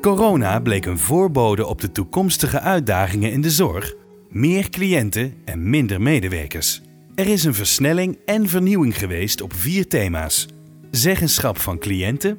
Corona 0.00 0.60
bleek 0.60 0.86
een 0.86 0.98
voorbode 0.98 1.66
op 1.66 1.80
de 1.80 1.92
toekomstige 1.92 2.60
uitdagingen 2.60 3.32
in 3.32 3.40
de 3.40 3.50
zorg, 3.50 3.94
meer 4.28 4.70
cliënten 4.70 5.34
en 5.44 5.70
minder 5.70 6.00
medewerkers. 6.00 6.82
Er 7.14 7.26
is 7.26 7.44
een 7.44 7.54
versnelling 7.54 8.18
en 8.24 8.48
vernieuwing 8.48 8.98
geweest 8.98 9.40
op 9.40 9.52
vier 9.52 9.88
thema's: 9.88 10.46
zeggenschap 10.90 11.58
van 11.58 11.78
cliënten, 11.78 12.38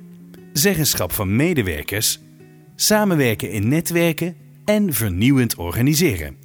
zeggenschap 0.53 1.11
van 1.11 1.35
medewerkers, 1.35 2.19
samenwerken 2.75 3.51
in 3.51 3.67
netwerken 3.67 4.35
en 4.65 4.93
vernieuwend 4.93 5.55
organiseren. 5.55 6.35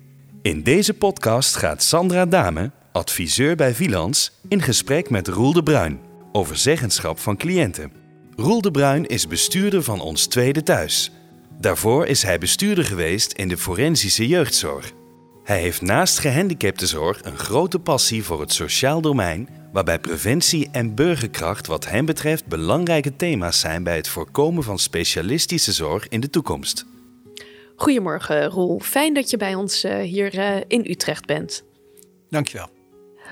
In 0.42 0.62
deze 0.62 0.94
podcast 0.94 1.56
gaat 1.56 1.82
Sandra 1.82 2.26
Dame, 2.26 2.70
adviseur 2.92 3.56
bij 3.56 3.74
Vilans, 3.74 4.40
in 4.48 4.62
gesprek 4.62 5.10
met 5.10 5.28
Roel 5.28 5.52
de 5.52 5.62
Bruin 5.62 6.00
over 6.32 6.56
zeggenschap 6.56 7.18
van 7.18 7.36
cliënten. 7.36 8.01
Roel 8.36 8.60
de 8.60 8.70
Bruin 8.70 9.06
is 9.06 9.26
bestuurder 9.26 9.82
van 9.82 10.00
ons 10.00 10.26
tweede 10.26 10.62
thuis. 10.62 11.10
Daarvoor 11.60 12.06
is 12.06 12.22
hij 12.22 12.38
bestuurder 12.38 12.84
geweest 12.84 13.32
in 13.32 13.48
de 13.48 13.56
forensische 13.56 14.28
jeugdzorg. 14.28 14.92
Hij 15.44 15.60
heeft 15.60 15.80
naast 15.80 16.18
gehandicaptenzorg 16.18 17.24
een 17.24 17.38
grote 17.38 17.78
passie 17.78 18.24
voor 18.24 18.40
het 18.40 18.52
sociaal 18.52 19.00
domein, 19.00 19.48
waarbij 19.72 19.98
preventie 19.98 20.68
en 20.72 20.94
burgerkracht 20.94 21.66
wat 21.66 21.88
hem 21.88 22.04
betreft 22.04 22.46
belangrijke 22.46 23.16
thema's 23.16 23.60
zijn 23.60 23.82
bij 23.82 23.96
het 23.96 24.08
voorkomen 24.08 24.62
van 24.62 24.78
specialistische 24.78 25.72
zorg 25.72 26.08
in 26.08 26.20
de 26.20 26.30
toekomst. 26.30 26.86
Goedemorgen 27.76 28.46
Roel, 28.46 28.80
fijn 28.80 29.14
dat 29.14 29.30
je 29.30 29.36
bij 29.36 29.54
ons 29.54 29.84
uh, 29.84 29.98
hier 29.98 30.34
uh, 30.38 30.56
in 30.68 30.84
Utrecht 30.90 31.26
bent. 31.26 31.64
Dankjewel. 32.28 32.68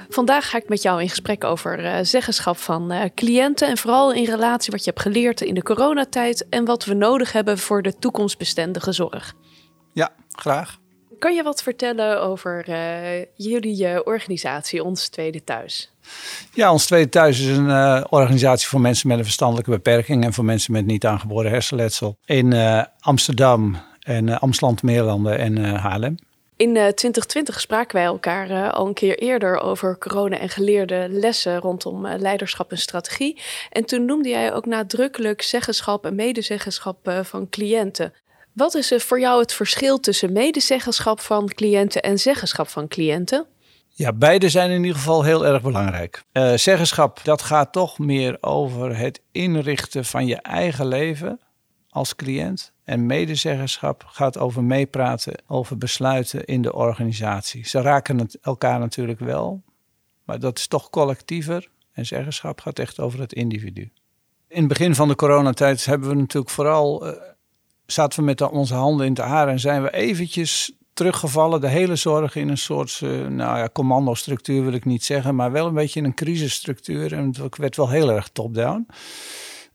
Vandaag 0.09 0.49
ga 0.49 0.57
ik 0.57 0.69
met 0.69 0.83
jou 0.83 1.03
in 1.03 1.09
gesprek 1.09 1.45
over 1.45 1.85
uh, 1.85 1.99
zeggenschap 2.03 2.57
van 2.57 2.93
uh, 2.93 3.03
cliënten 3.15 3.69
en 3.69 3.79
vooral 3.79 4.13
in 4.13 4.25
relatie 4.25 4.73
wat 4.73 4.85
je 4.85 4.91
hebt 4.91 5.03
geleerd 5.03 5.41
in 5.41 5.55
de 5.55 5.63
coronatijd 5.63 6.49
en 6.49 6.65
wat 6.65 6.85
we 6.85 6.95
nodig 6.95 7.33
hebben 7.33 7.59
voor 7.59 7.83
de 7.83 7.99
toekomstbestendige 7.99 8.93
zorg. 8.93 9.35
Ja, 9.93 10.11
graag. 10.29 10.79
Kan 11.19 11.35
je 11.35 11.43
wat 11.43 11.63
vertellen 11.63 12.23
over 12.23 12.69
uh, 12.69 13.25
jullie 13.35 14.07
organisatie, 14.07 14.85
Ons 14.85 15.09
Tweede 15.09 15.45
Thuis? 15.45 15.95
Ja, 16.55 16.73
Ons 16.73 16.87
Tweede 16.87 17.09
Thuis 17.09 17.41
is 17.41 17.57
een 17.57 18.11
organisatie 18.11 18.69
voor 18.69 18.81
mensen 18.81 19.09
met 19.09 19.19
een 19.19 19.25
verstandelijke 19.25 19.71
beperking 19.71 20.25
en 20.25 20.33
voor 20.33 20.45
mensen 20.45 20.73
met 20.73 20.87
niet 20.87 21.07
aangeboren 21.07 21.51
hersenletsel 21.51 22.17
in 22.25 22.55
Amsterdam 23.01 23.77
en 24.01 24.39
Amstland, 24.41 24.83
Meerlanden 24.83 25.39
en 25.39 25.75
Haarlem. 25.75 26.17
In 26.61 26.73
2020 26.73 27.61
spraken 27.61 27.97
wij 27.97 28.05
elkaar 28.05 28.51
uh, 28.51 28.71
al 28.73 28.87
een 28.87 28.95
keer 28.95 29.19
eerder 29.19 29.61
over 29.61 29.99
corona 29.99 30.39
en 30.39 30.49
geleerde 30.49 31.07
lessen 31.11 31.59
rondom 31.59 32.07
uh, 32.07 32.13
leiderschap 32.17 32.71
en 32.71 32.79
strategie. 32.79 33.41
En 33.71 33.85
toen 33.85 34.05
noemde 34.05 34.29
jij 34.29 34.53
ook 34.55 34.67
nadrukkelijk 34.67 35.43
zeggenschap 35.43 36.07
en 36.07 36.15
medezeggenschap 36.15 37.21
van 37.23 37.49
cliënten. 37.49 38.15
Wat 38.53 38.75
is 38.75 38.91
er 38.91 39.01
voor 39.01 39.21
jou 39.21 39.41
het 39.41 39.53
verschil 39.53 40.01
tussen 40.01 40.33
medezeggenschap 40.33 41.21
van 41.21 41.49
cliënten 41.49 42.03
en 42.03 42.19
zeggenschap 42.19 42.69
van 42.69 42.89
cliënten? 42.89 43.47
Ja, 43.89 44.13
beide 44.13 44.49
zijn 44.49 44.71
in 44.71 44.81
ieder 44.81 44.99
geval 44.99 45.23
heel 45.23 45.47
erg 45.47 45.63
belangrijk. 45.63 46.23
zeggenschap, 46.55 47.21
dat 47.25 47.43
gaat 47.43 47.73
toch 47.73 47.99
meer 47.99 48.37
over 48.41 48.97
het 48.97 49.21
inrichten 49.33 50.05
van 50.05 50.27
je 50.27 50.37
eigen 50.37 50.87
leven 50.87 51.41
als 51.89 52.17
cliënt. 52.17 52.73
En 52.91 53.07
medezeggenschap 53.07 54.05
gaat 54.07 54.39
over 54.39 54.65
meepraten 54.65 55.43
over 55.47 55.79
besluiten 55.79 56.45
in 56.45 56.63
de 56.63 56.73
organisatie. 56.73 57.69
Ze 57.69 57.81
raken 57.81 58.19
het 58.19 58.39
elkaar 58.43 58.79
natuurlijk 58.79 59.19
wel, 59.19 59.63
maar 60.25 60.39
dat 60.39 60.59
is 60.59 60.67
toch 60.67 60.91
collectiever. 60.91 61.69
En 61.93 62.07
zeggenschap 62.07 62.61
gaat 62.61 62.79
echt 62.79 63.01
over 63.01 63.21
het 63.21 63.33
individu. 63.33 63.91
In 64.49 64.59
het 64.59 64.69
begin 64.69 64.95
van 64.95 65.09
de 65.09 65.15
coronatijd 65.15 65.85
hebben 65.85 66.09
we 66.09 66.15
natuurlijk 66.15 66.53
vooral. 66.53 67.07
Uh, 67.07 67.13
zaten 67.87 68.19
we 68.19 68.25
met 68.25 68.41
onze 68.41 68.75
handen 68.75 69.07
in 69.07 69.13
het 69.13 69.23
haar 69.23 69.49
en 69.49 69.61
zijn 69.61 69.83
we 69.83 69.93
eventjes 69.93 70.73
teruggevallen. 70.93 71.61
De 71.61 71.69
hele 71.69 71.97
zorg 71.97 72.35
in 72.35 72.49
een 72.49 72.59
soort, 72.59 73.01
uh, 73.05 73.27
nou 73.27 73.59
ja, 73.59 73.69
commandostructuur 73.73 74.65
wil 74.65 74.73
ik 74.73 74.85
niet 74.85 75.05
zeggen, 75.05 75.35
maar 75.35 75.53
wel 75.53 75.67
een 75.67 75.75
beetje 75.75 76.01
in 76.01 76.07
een 76.07 76.15
crisisstructuur. 76.15 77.13
En 77.13 77.35
het 77.43 77.57
werd 77.57 77.77
wel 77.77 77.89
heel 77.89 78.13
erg 78.13 78.29
top-down. 78.29 78.87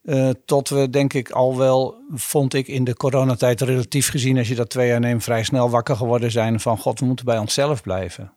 Uh, 0.05 0.29
tot 0.45 0.69
we 0.69 0.89
denk 0.89 1.13
ik 1.13 1.29
al 1.29 1.57
wel, 1.57 1.95
vond 2.09 2.53
ik 2.53 2.67
in 2.67 2.83
de 2.83 2.95
coronatijd 2.95 3.61
relatief 3.61 4.09
gezien, 4.09 4.37
als 4.37 4.47
je 4.47 4.55
dat 4.55 4.69
twee 4.69 4.87
jaar 4.87 4.99
neemt, 4.99 5.23
vrij 5.23 5.43
snel 5.43 5.69
wakker 5.69 5.95
geworden 5.95 6.31
zijn 6.31 6.59
van 6.59 6.77
god, 6.77 6.99
we 6.99 7.05
moeten 7.05 7.25
bij 7.25 7.37
onszelf 7.37 7.81
blijven. 7.81 8.31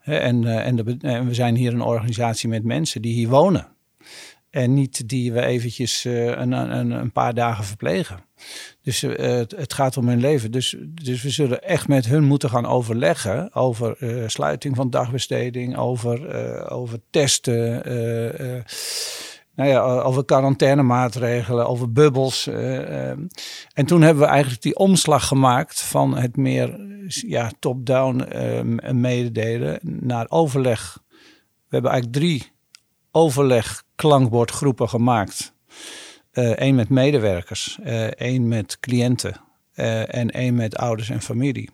en, 0.00 0.42
uh, 0.42 0.66
en, 0.66 1.26
we 1.26 1.34
zijn 1.34 1.56
hier 1.56 1.72
een 1.72 1.80
organisatie 1.80 2.48
met 2.48 2.64
mensen 2.64 3.02
die 3.02 3.14
hier 3.14 3.28
wonen. 3.28 3.66
En 4.50 4.74
niet 4.74 5.08
die 5.08 5.32
we 5.32 5.44
eventjes 5.44 6.04
uh, 6.04 6.26
een, 6.26 6.52
een, 6.52 6.90
een, 6.90 7.12
paar 7.12 7.34
dagen 7.34 7.64
verplegen. 7.64 8.18
Dus 8.82 9.00
het, 9.00 9.50
het, 9.56 9.72
gaat 9.72 9.96
om 9.96 10.08
hun 10.08 10.20
leven. 10.20 10.50
Dus, 10.50 10.76
dus 10.88 11.22
we 11.22 11.30
zullen 11.30 11.62
echt 11.62 11.88
met 11.88 12.06
hun 12.06 12.24
moeten 12.24 12.50
gaan 12.50 12.66
overleggen 12.66 13.54
over 13.54 13.96
sluiting 14.26 14.76
van 14.76 14.90
dagbesteding, 14.90 15.76
over, 15.76 16.70
over 16.70 17.00
testen 17.10 17.82
nou 19.54 19.68
ja, 19.68 19.80
over 19.80 20.24
quarantainemaatregelen, 20.24 21.66
over 21.66 21.92
bubbels. 21.92 22.46
Uh, 22.46 23.08
en 23.72 23.86
toen 23.86 24.02
hebben 24.02 24.22
we 24.22 24.28
eigenlijk 24.28 24.62
die 24.62 24.76
omslag 24.76 25.26
gemaakt 25.26 25.80
van 25.80 26.16
het 26.16 26.36
meer 26.36 26.80
ja, 27.06 27.50
top-down 27.58 28.24
uh, 28.34 28.92
mededelen 28.92 29.78
naar 29.82 30.26
overleg. 30.28 30.98
We 31.68 31.76
hebben 31.76 31.90
eigenlijk 31.90 32.22
drie 32.22 32.52
overleg-klankbordgroepen 33.10 34.88
gemaakt. 34.88 35.54
Eén 36.32 36.74
met 36.74 36.88
medewerkers, 36.88 37.78
één 38.16 38.48
met 38.48 38.80
cliënten 38.80 39.40
en 40.06 40.30
één 40.30 40.54
met 40.54 40.76
ouders 40.76 41.10
en 41.10 41.22
familie. 41.22 41.70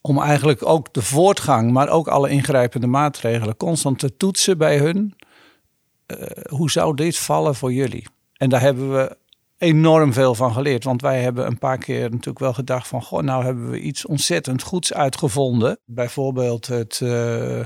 Om 0.00 0.20
eigenlijk 0.20 0.66
ook 0.66 0.94
de 0.94 1.02
voortgang, 1.02 1.72
maar 1.72 1.88
ook 1.88 2.08
alle 2.08 2.28
ingrijpende 2.28 2.86
maatregelen 2.86 3.56
constant 3.56 3.98
te 3.98 4.16
toetsen 4.16 4.58
bij 4.58 4.78
hun 4.78 5.14
uh, 6.16 6.26
hoe 6.48 6.70
zou 6.70 6.94
dit 6.94 7.16
vallen 7.16 7.54
voor 7.54 7.72
jullie? 7.72 8.06
En 8.36 8.48
daar 8.48 8.60
hebben 8.60 8.92
we 8.92 9.16
enorm 9.58 10.12
veel 10.12 10.34
van 10.34 10.52
geleerd. 10.52 10.84
Want 10.84 11.02
wij 11.02 11.22
hebben 11.22 11.46
een 11.46 11.58
paar 11.58 11.78
keer 11.78 12.02
natuurlijk 12.02 12.38
wel 12.38 12.54
gedacht 12.54 12.88
van... 12.88 13.02
goh, 13.02 13.22
nou 13.22 13.44
hebben 13.44 13.70
we 13.70 13.80
iets 13.80 14.06
ontzettend 14.06 14.62
goeds 14.62 14.92
uitgevonden. 14.92 15.78
Bijvoorbeeld 15.84 16.66
het, 16.66 17.00
uh, 17.02 17.60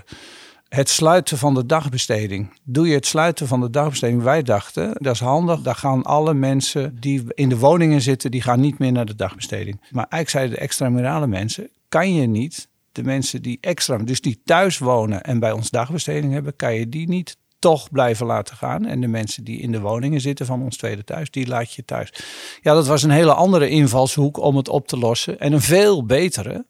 het 0.68 0.88
sluiten 0.88 1.38
van 1.38 1.54
de 1.54 1.66
dagbesteding. 1.66 2.60
Doe 2.62 2.88
je 2.88 2.94
het 2.94 3.06
sluiten 3.06 3.46
van 3.46 3.60
de 3.60 3.70
dagbesteding? 3.70 4.22
Wij 4.22 4.42
dachten, 4.42 4.94
dat 4.98 5.14
is 5.14 5.20
handig. 5.20 5.60
Daar 5.60 5.74
gaan 5.74 6.02
alle 6.02 6.34
mensen 6.34 6.96
die 7.00 7.24
in 7.34 7.48
de 7.48 7.58
woningen 7.58 8.00
zitten... 8.00 8.30
die 8.30 8.42
gaan 8.42 8.60
niet 8.60 8.78
meer 8.78 8.92
naar 8.92 9.06
de 9.06 9.16
dagbesteding. 9.16 9.80
Maar 9.80 10.06
eigenlijk 10.08 10.28
zeiden 10.28 10.54
de 10.54 10.60
extramurale 10.60 11.26
mensen... 11.26 11.70
kan 11.88 12.14
je 12.14 12.26
niet 12.26 12.70
de 12.92 13.02
mensen 13.02 13.42
die 13.42 13.58
extra, 13.60 13.96
dus 13.96 14.20
die 14.20 14.40
thuis 14.44 14.78
wonen 14.78 15.22
en 15.22 15.38
bij 15.38 15.52
ons 15.52 15.70
dagbesteding 15.70 16.32
hebben, 16.32 16.56
kan 16.56 16.74
je 16.74 16.88
die 16.88 17.08
niet 17.08 17.36
toch 17.62 17.90
blijven 17.90 18.26
laten 18.26 18.56
gaan. 18.56 18.86
En 18.86 19.00
de 19.00 19.06
mensen 19.06 19.44
die 19.44 19.60
in 19.60 19.72
de 19.72 19.80
woningen 19.80 20.20
zitten 20.20 20.46
van 20.46 20.62
ons 20.62 20.76
tweede 20.76 21.04
thuis, 21.04 21.30
die 21.30 21.46
laat 21.46 21.72
je 21.72 21.84
thuis. 21.84 22.12
Ja, 22.60 22.74
dat 22.74 22.86
was 22.86 23.02
een 23.02 23.10
hele 23.10 23.34
andere 23.34 23.68
invalshoek 23.68 24.38
om 24.38 24.56
het 24.56 24.68
op 24.68 24.86
te 24.86 24.98
lossen. 24.98 25.40
En 25.40 25.52
een 25.52 25.60
veel 25.60 26.06
betere, 26.06 26.66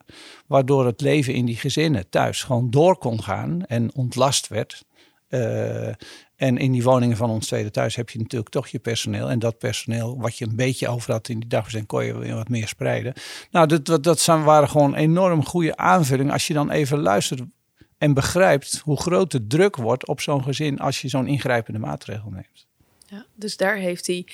waardoor 0.47 0.87
het 0.87 1.01
leven 1.01 1.35
in 1.35 1.45
die 1.45 1.57
gezinnen 1.57 2.09
thuis 2.09 2.43
gewoon 2.43 2.71
door 2.71 2.97
kon 2.97 3.23
gaan 3.23 3.65
en 3.67 3.95
ontlast 3.95 4.49
werd. 4.49 4.85
Uh, 5.29 5.87
en 6.37 6.59
in 6.59 6.73
die 6.73 6.83
woningen 6.83 7.17
van 7.17 7.31
ons 7.31 7.47
tweede 7.47 7.71
thuis 7.71 7.97
heb 7.97 8.11
je 8.11 8.19
natuurlijk 8.19 8.51
toch 8.51 8.69
je 8.69 8.79
personeel. 8.79 9.31
En 9.31 9.39
dat 9.39 9.59
personeel, 9.59 10.21
wat 10.21 10.39
je 10.39 10.47
een 10.47 10.57
beetje 10.57 10.89
over 10.89 11.13
had 11.13 11.29
in 11.29 11.41
die 11.41 11.49
dagbesteding, 11.49 11.89
kon 11.89 12.05
je 12.05 12.19
weer 12.19 12.35
wat 12.35 12.49
meer 12.49 12.69
spreiden. 12.69 13.13
Nou, 13.51 13.67
dat, 13.67 13.85
dat, 13.85 14.03
dat 14.03 14.25
waren 14.25 14.69
gewoon 14.69 14.95
enorm 14.95 15.45
goede 15.45 15.77
aanvullingen. 15.77 16.33
Als 16.33 16.47
je 16.47 16.55
dan 16.55 16.71
even 16.71 16.99
luistert 16.99 17.43
en 18.03 18.15
begrijpt 18.15 18.81
hoe 18.85 19.01
groot 19.01 19.31
de 19.31 19.47
druk 19.47 19.77
wordt 19.77 20.07
op 20.07 20.21
zo'n 20.21 20.43
gezin 20.43 20.79
als 20.79 21.01
je 21.01 21.09
zo'n 21.09 21.27
ingrijpende 21.27 21.79
maatregel 21.79 22.31
neemt. 22.31 22.67
Ja, 23.07 23.27
dus 23.35 23.57
daar 23.57 23.77
heeft 23.77 24.07
hij 24.07 24.27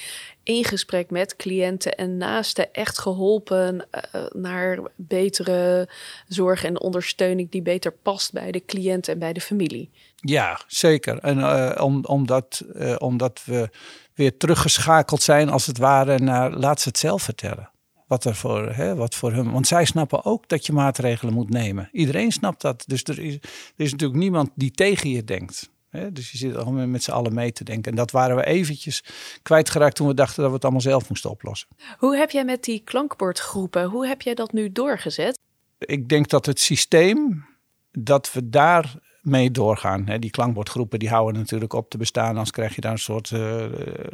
in 0.43 0.65
gesprek 0.65 1.11
met 1.11 1.37
cliënten 1.37 1.97
en 1.97 2.17
naasten 2.17 2.73
echt 2.73 2.99
geholpen 2.99 3.87
uh, 4.15 4.25
naar 4.33 4.79
betere 4.97 5.89
zorg 6.29 6.65
en 6.65 6.81
ondersteuning 6.81 7.51
die 7.51 7.63
beter 7.63 7.93
past 7.93 8.33
bij 8.33 8.51
de 8.51 8.65
cliënt 8.65 9.09
en 9.09 9.19
bij 9.19 9.33
de 9.33 9.41
familie. 9.41 9.91
Ja, 10.17 10.61
zeker. 10.67 11.19
En 11.19 11.39
uh, 11.39 11.79
om, 11.81 12.05
omdat, 12.05 12.65
uh, 12.75 12.95
omdat 12.99 13.43
we 13.45 13.69
weer 14.15 14.37
teruggeschakeld 14.37 15.23
zijn 15.23 15.51
als 15.51 15.67
het 15.67 15.79
ware 15.79 16.19
naar 16.19 16.51
laat 16.51 16.81
ze 16.81 16.89
het 16.89 16.99
zelf 16.99 17.23
vertellen 17.23 17.71
wat 18.09 18.25
er 18.25 18.35
voor, 18.35 18.73
hè, 18.73 18.95
wat 18.95 19.15
voor 19.15 19.33
hun. 19.33 19.53
Want 19.53 19.67
zij 19.67 19.85
snappen 19.85 20.25
ook 20.25 20.49
dat 20.49 20.67
je 20.67 20.73
maatregelen 20.73 21.35
moet 21.35 21.51
nemen. 21.51 21.89
Iedereen 21.93 22.33
snapt 22.33 22.61
dat. 22.61 22.85
Dus 22.87 23.03
er 23.03 23.19
is, 23.19 23.35
er 23.35 23.85
is 23.85 23.91
natuurlijk 23.91 24.21
niemand 24.21 24.51
die 24.55 24.71
tegen 24.71 25.11
je 25.11 25.25
denkt. 25.25 25.71
Hè? 25.91 26.13
Dus 26.13 26.31
je 26.31 26.39
zit 26.39 26.57
allemaal 26.57 26.87
met 26.87 27.03
z'n 27.03 27.11
allen 27.11 27.35
mee 27.35 27.53
te 27.53 27.65
denken. 27.65 27.91
En 27.91 27.97
dat 27.97 28.11
waren 28.11 28.37
we 28.37 28.45
eventjes 28.45 29.05
kwijtgeraakt 29.43 29.97
toen 29.97 30.07
we 30.07 30.15
dachten 30.15 30.37
dat 30.37 30.49
we 30.49 30.55
het 30.55 30.63
allemaal 30.63 30.83
zelf 30.83 31.09
moesten 31.09 31.31
oplossen. 31.31 31.69
Hoe 31.99 32.17
heb 32.17 32.31
jij 32.31 32.45
met 32.45 32.65
die 32.65 32.83
klankbordgroepen, 32.85 33.85
hoe 33.85 34.07
heb 34.07 34.23
jij 34.23 34.35
dat 34.35 34.53
nu 34.53 34.73
doorgezet? 34.73 35.39
Ik 35.79 36.09
denk 36.09 36.29
dat 36.29 36.47
het 36.47 36.61
systeem 36.61 37.47
dat 37.93 38.33
we 38.33 38.49
daar 38.49 38.95
mee 39.29 39.51
doorgaan. 39.51 40.05
Die 40.19 40.31
klankbordgroepen 40.31 40.99
die 40.99 41.09
houden 41.09 41.41
natuurlijk 41.41 41.73
op 41.73 41.91
te 41.91 41.99
bestaan. 41.99 42.29
Anders 42.29 42.51
krijg 42.51 42.75
je 42.75 42.81
daar 42.81 42.93
een 42.93 42.99
soort 42.99 43.31
uh, 43.31 43.65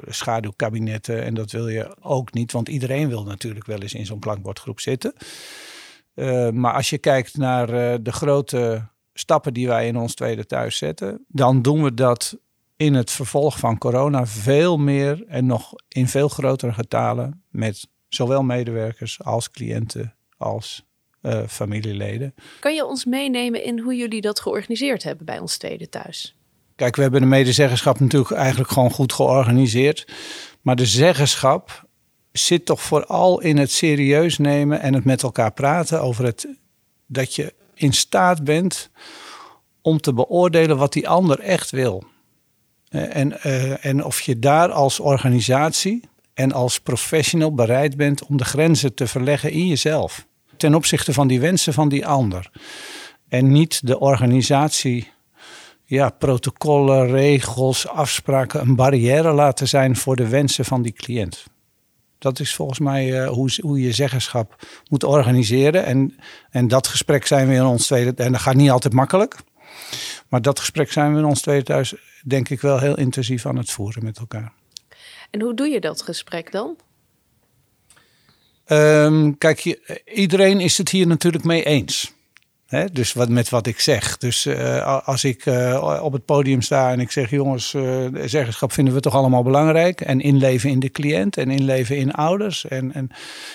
schaduwkabinetten. 0.09 1.23
En 1.23 1.35
dat 1.35 1.51
wil 1.51 1.69
je 1.69 1.97
ook 2.01 2.33
niet, 2.33 2.53
want 2.53 2.69
iedereen 2.69 3.09
wil 3.09 3.25
natuurlijk 3.25 3.67
wel 3.67 3.79
eens 3.79 3.95
in 3.95 4.07
zo'n 4.07 4.19
klankbordgroep 4.19 4.81
zitten. 4.81 5.13
Uh, 6.15 6.51
maar 6.51 6.73
als 6.75 6.91
je 6.91 6.99
kijkt 6.99 7.37
naar 7.37 7.67
de 8.03 8.13
grote 8.13 8.89
stappen 9.15 9.55
die 9.55 9.67
wij 9.67 9.87
in 9.87 9.97
ons 9.97 10.15
tweede 10.15 10.47
thuis 10.47 10.77
zetten, 10.77 11.25
dan 11.29 11.63
doen 11.63 11.83
we 11.83 11.95
dat 11.95 12.39
in 12.77 12.95
het 12.95 13.11
vervolg 13.11 13.59
van 13.59 13.79
corona 13.79 14.27
veel 14.27 14.77
meer 14.77 15.25
en 15.27 15.47
nog 15.47 15.73
in 15.89 16.09
veel 16.09 16.29
grotere 16.29 16.73
getalen 16.73 17.43
met 17.49 17.89
zowel 18.09 18.43
medewerkers 18.43 19.23
als 19.23 19.51
cliënten 19.51 20.15
als 20.37 20.85
uh, 21.27 21.41
familieleden. 21.49 22.35
Kan 22.61 22.75
je 22.75 22.87
ons 22.87 23.05
meenemen 23.05 23.65
in 23.65 23.79
hoe 23.79 23.97
jullie 23.97 24.21
dat 24.21 24.41
georganiseerd 24.41 25.03
hebben 25.03 25.27
bij 25.27 25.39
ons 25.39 25.57
tweede 25.57 25.89
thuis? 25.89 26.37
Kijk, 26.77 26.97
we 26.97 27.03
hebben 27.03 27.21
de 27.21 27.27
medezeggenschap 27.27 28.01
natuurlijk 28.01 28.31
eigenlijk 28.31 28.71
gewoon 28.71 28.91
goed 28.91 29.13
georganiseerd. 29.13 30.07
Maar 30.61 30.77
de 30.77 30.87
zeggenschap 30.87 31.85
zit 32.33 32.67
toch 32.67 32.83
vooral 32.83 33.41
in 33.41 33.57
het 33.57 33.71
serieus 33.71 34.39
nemen 34.39 34.81
en 34.81 34.95
het 34.95 35.05
met 35.05 35.23
elkaar 35.23 35.53
praten 35.53 36.01
over 36.01 36.25
het 36.25 36.49
dat 37.07 37.35
je 37.35 37.55
in 37.75 37.93
staat 37.93 38.45
bent 38.45 38.91
om 39.83 40.01
te 40.01 40.13
beoordelen 40.13 40.77
wat 40.77 40.93
die 40.93 41.09
ander 41.09 41.41
echt 41.41 41.71
wil. 41.71 42.05
Eh, 42.89 43.17
en, 43.17 43.33
uh, 43.47 43.85
en 43.85 44.05
of 44.05 44.21
je 44.21 44.39
daar 44.39 44.71
als 44.71 45.01
organisatie 45.01 46.09
en 46.35 46.53
als 46.53 46.81
professional 46.81 47.55
bereid 47.55 47.97
bent 47.97 48.25
om 48.25 48.37
de 48.37 48.45
grenzen 48.45 48.95
te 48.95 49.07
verleggen 49.07 49.51
in 49.51 49.67
jezelf. 49.67 50.27
Ten 50.65 50.75
opzichte 50.75 51.13
van 51.13 51.27
die 51.29 51.41
wensen 51.41 51.73
van 51.73 51.89
die 51.89 52.07
ander. 52.07 52.51
En 53.29 53.53
niet 53.53 53.87
de 53.87 53.99
organisatie, 53.99 55.13
ja, 55.85 56.11
protocollen, 56.11 57.07
regels, 57.07 57.89
afspraken 57.89 58.61
een 58.61 58.77
barrière 58.77 59.33
laten 59.33 59.69
zijn 59.69 59.97
voor 59.97 60.17
de 60.17 60.29
wensen 60.29 60.65
van 60.65 60.83
die 60.83 60.93
cliënt. 60.93 61.45
Dat 62.19 62.41
is 62.41 62.55
volgens 62.55 62.79
mij 62.79 63.23
uh, 63.23 63.29
hoe, 63.29 63.59
hoe 63.61 63.81
je 63.81 63.93
zeggenschap 63.93 64.67
moet 64.89 65.05
organiseren. 65.05 65.85
En, 65.85 66.17
en 66.51 66.69
dat 66.69 66.87
gesprek 66.87 67.27
zijn 67.27 67.49
we 67.49 67.55
in 67.55 67.65
ons 67.65 67.87
tweede. 67.87 68.23
En 68.23 68.33
dat 68.33 68.41
gaat 68.41 68.55
niet 68.55 68.71
altijd 68.71 68.95
makkelijk. 68.95 69.37
Maar 70.29 70.43
dat 70.43 70.59
gesprek 70.59 70.93
zijn 70.93 71.13
we 71.13 71.19
in 71.19 71.25
ons 71.25 71.41
tweede 71.41 71.65
thuis, 71.65 71.95
denk 72.27 72.49
ik, 72.49 72.61
wel 72.61 72.79
heel 72.79 72.97
intensief 72.97 73.47
aan 73.47 73.57
het 73.57 73.71
voeren 73.71 74.05
met 74.05 74.19
elkaar. 74.19 74.53
En 75.31 75.41
hoe 75.41 75.55
doe 75.55 75.69
je 75.69 75.81
dat 75.81 76.03
gesprek 76.03 76.53
dan? 76.53 76.77
Um, 78.69 79.39
kijk, 79.39 79.81
iedereen 80.15 80.61
is 80.61 80.79
het 80.79 80.89
hier 80.89 81.07
natuurlijk 81.07 81.45
mee 81.45 81.65
eens. 81.65 82.13
Dus 82.93 83.13
wat, 83.13 83.29
met 83.29 83.49
wat 83.49 83.67
ik 83.67 83.81
zeg. 83.81 84.19
Dus 84.19 84.47
uh, 84.47 85.07
als 85.07 85.25
ik 85.25 85.47
uh, 85.47 85.99
op 86.03 86.13
het 86.13 86.25
podium 86.25 86.63
sta 86.63 86.91
en 86.91 87.01
ik 87.01 87.11
zeg: 87.11 87.31
jongens, 87.31 87.73
uh, 87.75 88.07
zeggenschap 88.25 88.73
vinden 88.73 88.95
we 88.95 89.01
toch 89.01 89.15
allemaal 89.15 89.43
belangrijk. 89.43 90.01
En 90.01 90.21
inleven 90.21 90.71
in 90.71 90.81
de 90.81 90.91
cliënt 90.91 91.37
en 91.37 91.51
inleven 91.51 91.97
in 91.97 92.13
ouders. 92.13 92.65
En, 92.67 92.93
en 92.93 93.11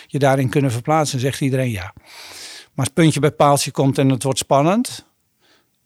je 0.07 0.19
daarin 0.19 0.49
kunnen 0.49 0.71
verplaatsen, 0.71 1.19
zegt 1.19 1.41
iedereen 1.41 1.71
ja. 1.71 1.93
Maar 1.93 2.73
als 2.75 2.85
het 2.85 2.93
puntje 2.93 3.19
bij 3.19 3.31
paaltje 3.31 3.71
komt 3.71 3.97
en 3.97 4.09
het 4.09 4.23
wordt 4.23 4.39
spannend, 4.39 5.05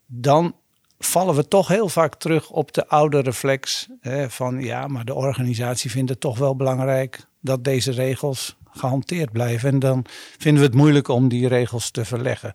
dan 0.06 0.56
vallen 1.00 1.36
we 1.36 1.48
toch 1.48 1.68
heel 1.68 1.90
vaak 1.90 2.16
terug 2.16 2.50
op 2.50 2.74
de 2.74 2.88
oude 2.88 3.20
reflex 3.20 3.88
van 4.28 4.60
ja, 4.60 4.88
maar 4.88 5.06
de 5.06 5.14
organisatie 5.14 5.92
vindt 5.92 6.10
het 6.10 6.20
toch 6.20 6.38
wel 6.38 6.56
belangrijk 6.56 7.26
dat 7.40 7.64
deze 7.64 7.92
regels 7.92 8.56
gehanteerd 8.74 9.32
blijven. 9.32 9.70
En 9.70 9.80
dan 9.80 10.06
vinden 10.38 10.62
we 10.62 10.68
het 10.68 10.78
moeilijk 10.78 11.08
om 11.08 11.28
die 11.28 11.48
regels 11.48 11.92
te 11.92 12.06
verleggen. 12.06 12.54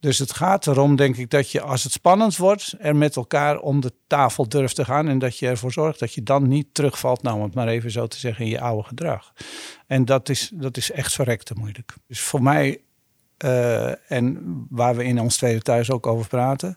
Dus 0.00 0.18
het 0.18 0.32
gaat 0.32 0.66
erom, 0.66 0.96
denk 0.96 1.16
ik, 1.16 1.30
dat 1.30 1.50
je 1.50 1.60
als 1.60 1.82
het 1.82 1.92
spannend 1.92 2.36
wordt, 2.36 2.74
er 2.78 2.96
met 2.96 3.16
elkaar 3.16 3.58
om 3.58 3.80
de 3.80 3.92
tafel 4.06 4.48
durft 4.48 4.74
te 4.74 4.84
gaan. 4.84 5.08
En 5.08 5.18
dat 5.18 5.38
je 5.38 5.48
ervoor 5.48 5.72
zorgt 5.72 5.98
dat 5.98 6.14
je 6.14 6.22
dan 6.22 6.48
niet 6.48 6.66
terugvalt, 6.72 7.22
nou 7.22 7.36
om 7.36 7.42
het 7.42 7.54
maar 7.54 7.68
even 7.68 7.90
zo 7.90 8.06
te 8.06 8.18
zeggen, 8.18 8.44
in 8.44 8.50
je 8.50 8.60
oude 8.60 8.88
gedrag. 8.88 9.32
En 9.86 10.04
dat 10.04 10.28
is, 10.28 10.50
dat 10.54 10.76
is 10.76 10.90
echt 10.90 11.12
verrekte 11.12 11.54
moeilijk. 11.56 11.94
Dus 12.06 12.20
voor 12.20 12.42
mij, 12.42 12.80
uh, 13.44 14.10
en 14.12 14.38
waar 14.70 14.96
we 14.96 15.04
in 15.04 15.20
ons 15.20 15.36
tweede 15.36 15.62
thuis 15.62 15.90
ook 15.90 16.06
over 16.06 16.28
praten, 16.28 16.76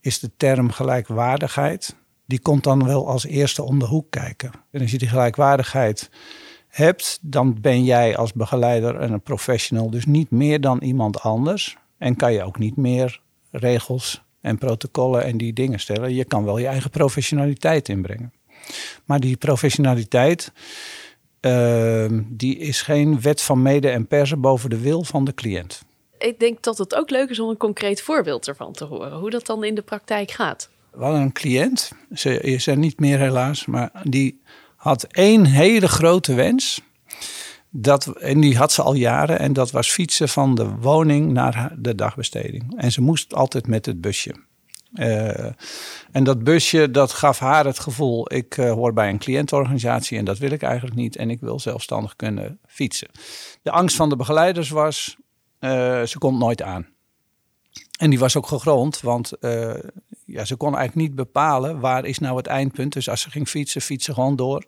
is 0.00 0.18
de 0.18 0.30
term 0.36 0.70
gelijkwaardigheid. 0.70 1.96
Die 2.26 2.40
komt 2.40 2.64
dan 2.64 2.84
wel 2.84 3.08
als 3.08 3.24
eerste 3.24 3.62
om 3.62 3.78
de 3.78 3.84
hoek 3.84 4.10
kijken. 4.10 4.50
En 4.70 4.80
als 4.80 4.90
je 4.90 4.98
die 4.98 5.08
gelijkwaardigheid 5.08 6.10
hebt, 6.76 7.18
dan 7.22 7.60
ben 7.60 7.84
jij 7.84 8.16
als 8.16 8.32
begeleider 8.32 9.00
en 9.00 9.12
een 9.12 9.20
professional 9.20 9.90
dus 9.90 10.06
niet 10.06 10.30
meer 10.30 10.60
dan 10.60 10.82
iemand 10.82 11.20
anders. 11.20 11.76
En 11.98 12.16
kan 12.16 12.32
je 12.32 12.44
ook 12.44 12.58
niet 12.58 12.76
meer 12.76 13.20
regels 13.50 14.22
en 14.40 14.58
protocollen 14.58 15.24
en 15.24 15.36
die 15.36 15.52
dingen 15.52 15.80
stellen. 15.80 16.14
Je 16.14 16.24
kan 16.24 16.44
wel 16.44 16.58
je 16.58 16.66
eigen 16.66 16.90
professionaliteit 16.90 17.88
inbrengen. 17.88 18.32
Maar 19.04 19.20
die 19.20 19.36
professionaliteit, 19.36 20.52
uh, 21.40 22.06
die 22.28 22.58
is 22.58 22.82
geen 22.82 23.20
wet 23.20 23.42
van 23.42 23.62
mede 23.62 23.88
en 23.88 24.06
persen 24.06 24.40
boven 24.40 24.70
de 24.70 24.80
wil 24.80 25.04
van 25.04 25.24
de 25.24 25.34
cliënt. 25.34 25.82
Ik 26.18 26.38
denk 26.38 26.62
dat 26.62 26.78
het 26.78 26.94
ook 26.94 27.10
leuk 27.10 27.30
is 27.30 27.40
om 27.40 27.48
een 27.48 27.56
concreet 27.56 28.02
voorbeeld 28.02 28.48
ervan 28.48 28.72
te 28.72 28.84
horen. 28.84 29.18
Hoe 29.18 29.30
dat 29.30 29.46
dan 29.46 29.64
in 29.64 29.74
de 29.74 29.82
praktijk 29.82 30.30
gaat. 30.30 30.70
We 30.90 31.02
hadden 31.02 31.20
een 31.20 31.32
cliënt, 31.32 31.92
ze 32.14 32.40
is 32.40 32.66
er 32.66 32.76
niet 32.76 33.00
meer 33.00 33.18
helaas, 33.18 33.66
maar 33.66 33.90
die 34.02 34.40
had 34.86 35.02
één 35.02 35.44
hele 35.44 35.88
grote 35.88 36.34
wens. 36.34 36.82
Dat, 37.70 38.06
en 38.06 38.40
die 38.40 38.56
had 38.56 38.72
ze 38.72 38.82
al 38.82 38.94
jaren. 38.94 39.38
En 39.38 39.52
dat 39.52 39.70
was 39.70 39.90
fietsen 39.90 40.28
van 40.28 40.54
de 40.54 40.68
woning 40.68 41.32
naar 41.32 41.74
de 41.78 41.94
dagbesteding. 41.94 42.74
En 42.76 42.92
ze 42.92 43.00
moest 43.00 43.34
altijd 43.34 43.66
met 43.66 43.86
het 43.86 44.00
busje. 44.00 44.34
Uh, 44.94 45.46
en 46.12 46.24
dat 46.24 46.44
busje, 46.44 46.90
dat 46.90 47.12
gaf 47.12 47.38
haar 47.38 47.64
het 47.64 47.78
gevoel: 47.78 48.32
ik 48.34 48.56
uh, 48.56 48.72
hoor 48.72 48.92
bij 48.92 49.08
een 49.08 49.18
cliëntorganisatie 49.18 50.18
en 50.18 50.24
dat 50.24 50.38
wil 50.38 50.50
ik 50.50 50.62
eigenlijk 50.62 50.96
niet. 50.96 51.16
En 51.16 51.30
ik 51.30 51.40
wil 51.40 51.60
zelfstandig 51.60 52.16
kunnen 52.16 52.58
fietsen. 52.66 53.08
De 53.62 53.70
angst 53.70 53.96
van 53.96 54.08
de 54.08 54.16
begeleiders 54.16 54.70
was: 54.70 55.16
uh, 55.60 55.70
ze 56.02 56.18
komt 56.18 56.38
nooit 56.38 56.62
aan. 56.62 56.86
En 57.98 58.10
die 58.10 58.18
was 58.18 58.36
ook 58.36 58.46
gegrond, 58.46 59.00
want 59.00 59.32
ja, 60.26 60.44
ze 60.44 60.56
kon 60.56 60.76
eigenlijk 60.76 61.08
niet 61.08 61.16
bepalen 61.16 61.80
waar 61.80 62.04
is 62.04 62.18
nou 62.18 62.36
het 62.36 62.46
eindpunt. 62.46 62.92
Dus 62.92 63.08
als 63.08 63.20
ze 63.20 63.30
ging 63.30 63.48
fietsen, 63.48 63.80
fietsen 63.80 64.14
gewoon 64.14 64.36
door. 64.36 64.64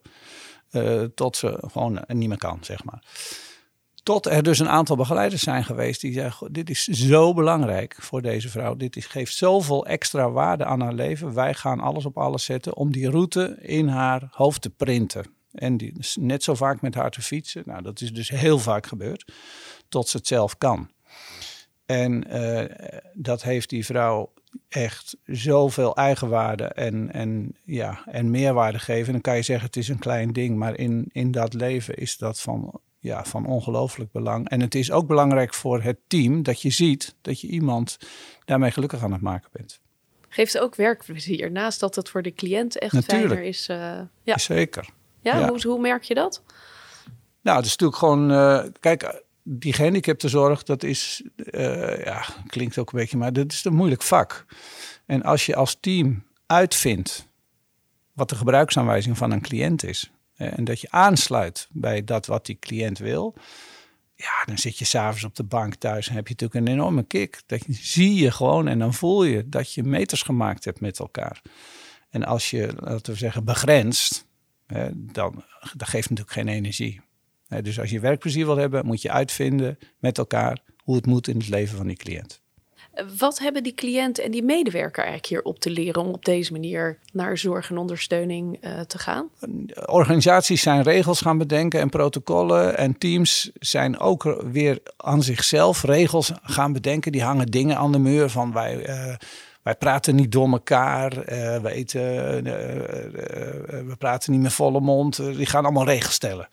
Uh, 0.72 1.02
tot 1.02 1.36
ze 1.36 1.58
gewoon 1.66 2.04
niet 2.06 2.28
meer 2.28 2.38
kan, 2.38 2.58
zeg 2.60 2.84
maar. 2.84 3.02
Tot 4.02 4.26
er 4.26 4.42
dus 4.42 4.58
een 4.58 4.68
aantal 4.68 4.96
begeleiders 4.96 5.42
zijn 5.42 5.64
geweest 5.64 6.00
die 6.00 6.12
zeggen: 6.12 6.52
Dit 6.52 6.70
is 6.70 6.84
zo 6.84 7.34
belangrijk 7.34 7.96
voor 8.00 8.22
deze 8.22 8.48
vrouw. 8.48 8.76
Dit 8.76 8.96
is, 8.96 9.06
geeft 9.06 9.34
zoveel 9.34 9.86
extra 9.86 10.30
waarde 10.30 10.64
aan 10.64 10.80
haar 10.80 10.92
leven. 10.92 11.34
Wij 11.34 11.54
gaan 11.54 11.80
alles 11.80 12.04
op 12.04 12.18
alles 12.18 12.44
zetten 12.44 12.76
om 12.76 12.92
die 12.92 13.10
route 13.10 13.58
in 13.60 13.88
haar 13.88 14.28
hoofd 14.30 14.62
te 14.62 14.70
printen. 14.70 15.24
En 15.52 15.76
die, 15.76 15.92
net 16.14 16.42
zo 16.42 16.54
vaak 16.54 16.80
met 16.80 16.94
haar 16.94 17.10
te 17.10 17.22
fietsen. 17.22 17.62
Nou, 17.66 17.82
dat 17.82 18.00
is 18.00 18.12
dus 18.12 18.28
heel 18.28 18.58
vaak 18.58 18.86
gebeurd. 18.86 19.32
Tot 19.88 20.08
ze 20.08 20.16
het 20.16 20.26
zelf 20.26 20.58
kan. 20.58 20.90
En 21.86 22.36
uh, 22.36 22.64
dat 23.14 23.42
heeft 23.42 23.68
die 23.68 23.84
vrouw 23.84 24.32
echt 24.68 25.16
zoveel 25.24 25.96
eigenwaarde 25.96 26.64
en, 26.64 27.12
en, 27.12 27.56
ja, 27.64 28.02
en 28.06 28.30
meerwaarde 28.30 28.78
geven. 28.78 29.12
dan 29.12 29.20
kan 29.20 29.36
je 29.36 29.42
zeggen, 29.42 29.66
het 29.66 29.76
is 29.76 29.88
een 29.88 29.98
klein 29.98 30.32
ding. 30.32 30.56
Maar 30.56 30.78
in, 30.78 31.08
in 31.12 31.30
dat 31.30 31.54
leven 31.54 31.96
is 31.96 32.16
dat 32.16 32.40
van, 32.40 32.80
ja, 32.98 33.24
van 33.24 33.46
ongelooflijk 33.46 34.12
belang. 34.12 34.48
En 34.48 34.60
het 34.60 34.74
is 34.74 34.90
ook 34.90 35.06
belangrijk 35.06 35.54
voor 35.54 35.82
het 35.82 35.98
team 36.06 36.42
dat 36.42 36.62
je 36.62 36.70
ziet 36.70 37.14
dat 37.22 37.40
je 37.40 37.46
iemand 37.46 37.98
daarmee 38.44 38.70
gelukkig 38.70 39.02
aan 39.02 39.12
het 39.12 39.20
maken 39.20 39.50
bent. 39.52 39.80
Geeft 40.28 40.58
ook 40.58 40.74
werkplezier, 40.74 41.50
naast 41.50 41.80
dat 41.80 41.94
het 41.94 42.08
voor 42.08 42.22
de 42.22 42.34
cliënt 42.34 42.78
echt 42.78 42.92
Natuurlijk. 42.92 43.28
fijner 43.28 43.48
is. 43.48 43.68
Uh, 43.68 44.00
ja. 44.22 44.38
Zeker. 44.38 44.88
Ja, 45.20 45.38
ja. 45.38 45.48
Hoe, 45.48 45.66
hoe 45.66 45.80
merk 45.80 46.02
je 46.02 46.14
dat? 46.14 46.42
Nou, 47.42 47.56
het 47.56 47.66
is 47.66 47.76
natuurlijk 47.76 47.98
gewoon, 47.98 48.30
uh, 48.30 48.64
kijk, 48.80 49.22
die 49.50 49.72
gehandicaptenzorg, 49.72 50.62
dat 50.62 50.82
is, 50.82 51.22
uh, 51.36 52.04
ja, 52.04 52.24
klinkt 52.46 52.78
ook 52.78 52.92
een 52.92 52.98
beetje, 52.98 53.16
maar 53.16 53.32
dat 53.32 53.52
is 53.52 53.64
een 53.64 53.74
moeilijk 53.74 54.02
vak. 54.02 54.44
En 55.06 55.22
als 55.22 55.46
je 55.46 55.54
als 55.54 55.76
team 55.80 56.22
uitvindt 56.46 57.28
wat 58.12 58.28
de 58.28 58.36
gebruiksaanwijzing 58.36 59.18
van 59.18 59.30
een 59.30 59.40
cliënt 59.40 59.84
is, 59.84 60.10
en 60.36 60.64
dat 60.64 60.80
je 60.80 60.90
aansluit 60.90 61.68
bij 61.70 62.04
dat 62.04 62.26
wat 62.26 62.46
die 62.46 62.56
cliënt 62.60 62.98
wil, 62.98 63.34
ja, 64.14 64.44
dan 64.46 64.58
zit 64.58 64.78
je 64.78 64.84
s'avonds 64.84 65.24
op 65.24 65.34
de 65.34 65.44
bank 65.44 65.74
thuis 65.74 66.08
en 66.08 66.14
heb 66.14 66.28
je 66.28 66.34
natuurlijk 66.38 66.66
een 66.66 66.72
enorme 66.72 67.02
kick. 67.02 67.42
Dat 67.46 67.60
zie 67.68 68.14
je 68.14 68.30
gewoon 68.30 68.68
en 68.68 68.78
dan 68.78 68.94
voel 68.94 69.24
je 69.24 69.48
dat 69.48 69.72
je 69.72 69.82
meters 69.82 70.22
gemaakt 70.22 70.64
hebt 70.64 70.80
met 70.80 70.98
elkaar. 70.98 71.42
En 72.10 72.24
als 72.24 72.50
je, 72.50 72.72
laten 72.80 73.12
we 73.12 73.18
zeggen, 73.18 73.44
begrenst, 73.44 74.26
dan 74.94 75.44
dat 75.76 75.88
geeft 75.88 76.10
natuurlijk 76.10 76.36
geen 76.36 76.48
energie. 76.48 77.00
Dus 77.62 77.80
als 77.80 77.90
je 77.90 78.00
werkplezier 78.00 78.46
wil 78.46 78.56
hebben, 78.56 78.86
moet 78.86 79.02
je 79.02 79.10
uitvinden 79.10 79.78
met 79.98 80.18
elkaar 80.18 80.58
hoe 80.76 80.96
het 80.96 81.06
moet 81.06 81.28
in 81.28 81.36
het 81.36 81.48
leven 81.48 81.76
van 81.76 81.86
die 81.86 81.96
cliënt. 81.96 82.40
Wat 83.18 83.38
hebben 83.38 83.62
die 83.62 83.74
cliënt 83.74 84.18
en 84.18 84.30
die 84.30 84.42
medewerker 84.42 85.02
eigenlijk 85.04 85.26
hier 85.26 85.42
op 85.42 85.58
te 85.58 85.70
leren 85.70 86.02
om 86.02 86.12
op 86.12 86.24
deze 86.24 86.52
manier 86.52 86.98
naar 87.12 87.38
zorg 87.38 87.70
en 87.70 87.78
ondersteuning 87.78 88.64
uh, 88.64 88.80
te 88.80 88.98
gaan? 88.98 89.28
Organisaties 89.86 90.62
zijn 90.62 90.82
regels 90.82 91.20
gaan 91.20 91.38
bedenken 91.38 91.80
en 91.80 91.88
protocollen. 91.88 92.76
En 92.76 92.98
teams 92.98 93.50
zijn 93.54 93.98
ook 93.98 94.36
weer 94.52 94.80
aan 94.96 95.22
zichzelf 95.22 95.82
regels 95.82 96.32
gaan 96.42 96.72
bedenken. 96.72 97.12
Die 97.12 97.22
hangen 97.22 97.46
dingen 97.46 97.76
aan 97.76 97.92
de 97.92 97.98
muur 97.98 98.28
van 98.28 98.52
wij. 98.52 98.88
Uh, 98.88 99.14
wij 99.62 99.74
praten 99.76 100.14
niet 100.14 100.32
door 100.32 100.48
elkaar. 100.48 101.10
we, 101.62 101.70
eten, 101.70 102.02
we 103.86 103.94
praten 103.98 104.32
niet 104.32 104.40
met 104.42 104.52
volle 104.52 104.80
mond. 104.80 105.16
die 105.16 105.46
gaan 105.46 105.64
allemaal 105.64 105.84
regels 105.84 106.14
stellen. 106.14 106.48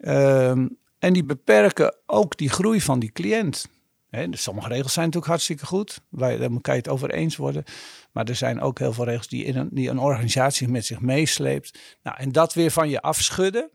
Ehm, 0.00 0.66
en 0.98 1.12
die 1.12 1.24
beperken 1.24 1.96
ook 2.06 2.36
die 2.36 2.48
groei 2.48 2.80
van 2.80 2.98
die 2.98 3.12
cliënt. 3.12 3.68
dus 4.10 4.42
sommige 4.42 4.68
regels 4.68 4.92
zijn 4.92 5.04
natuurlijk 5.04 5.32
hartstikke 5.32 5.66
goed. 5.66 6.00
Wij, 6.08 6.36
daar 6.36 6.48
kan 6.60 6.74
je 6.74 6.80
het 6.80 6.88
over 6.88 7.10
eens 7.10 7.36
worden. 7.36 7.64
Maar 8.12 8.24
er 8.24 8.34
zijn 8.34 8.60
ook 8.60 8.78
heel 8.78 8.92
veel 8.92 9.04
regels 9.04 9.28
die, 9.28 9.44
in 9.44 9.56
een, 9.56 9.68
die 9.72 9.88
een 9.88 9.98
organisatie 9.98 10.68
met 10.68 10.86
zich 10.86 11.00
meesleept. 11.00 11.78
Nou, 12.02 12.16
en 12.18 12.32
dat 12.32 12.54
weer 12.54 12.70
van 12.70 12.88
je 12.88 13.02
afschudden, 13.02 13.70